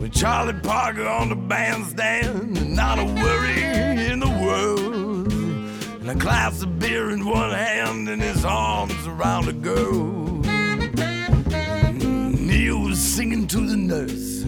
With 0.00 0.14
Charlie 0.14 0.60
Parker 0.60 1.06
on 1.06 1.28
the 1.28 1.36
bandstand, 1.36 2.56
and 2.56 2.74
not 2.74 2.98
a 2.98 3.04
worry 3.04 3.62
in 4.10 4.20
the 4.20 4.34
world. 4.44 5.32
And 6.00 6.08
a 6.08 6.14
glass 6.14 6.62
of 6.62 6.78
beer 6.78 7.10
in 7.10 7.26
one 7.26 7.50
hand, 7.50 8.08
and 8.08 8.22
his 8.22 8.44
arms 8.44 9.06
around 9.06 9.48
a 9.48 9.52
girl 9.52 10.17
was 12.98 13.14
singing 13.14 13.46
to 13.46 13.60
the 13.60 13.76
nurse 13.76 14.44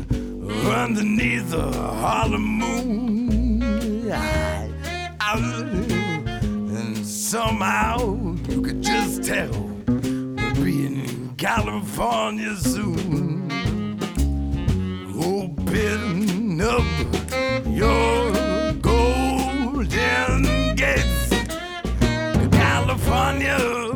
underneath 0.67 1.51
the 1.51 1.71
Harlem 2.03 2.59
moon. 2.59 4.11
I, 4.11 4.69
I, 5.21 5.39
and 6.27 7.07
somehow 7.07 7.99
you 8.49 8.61
could 8.61 8.83
just 8.83 9.23
tell 9.23 9.53
we'll 9.87 10.55
be 10.65 10.87
in 10.87 11.35
California 11.37 12.57
soon. 12.57 13.53
Open 15.15 16.61
up 16.61 16.85
your 17.69 18.73
golden 18.83 20.43
gates, 20.75 21.31
California. 22.51 23.90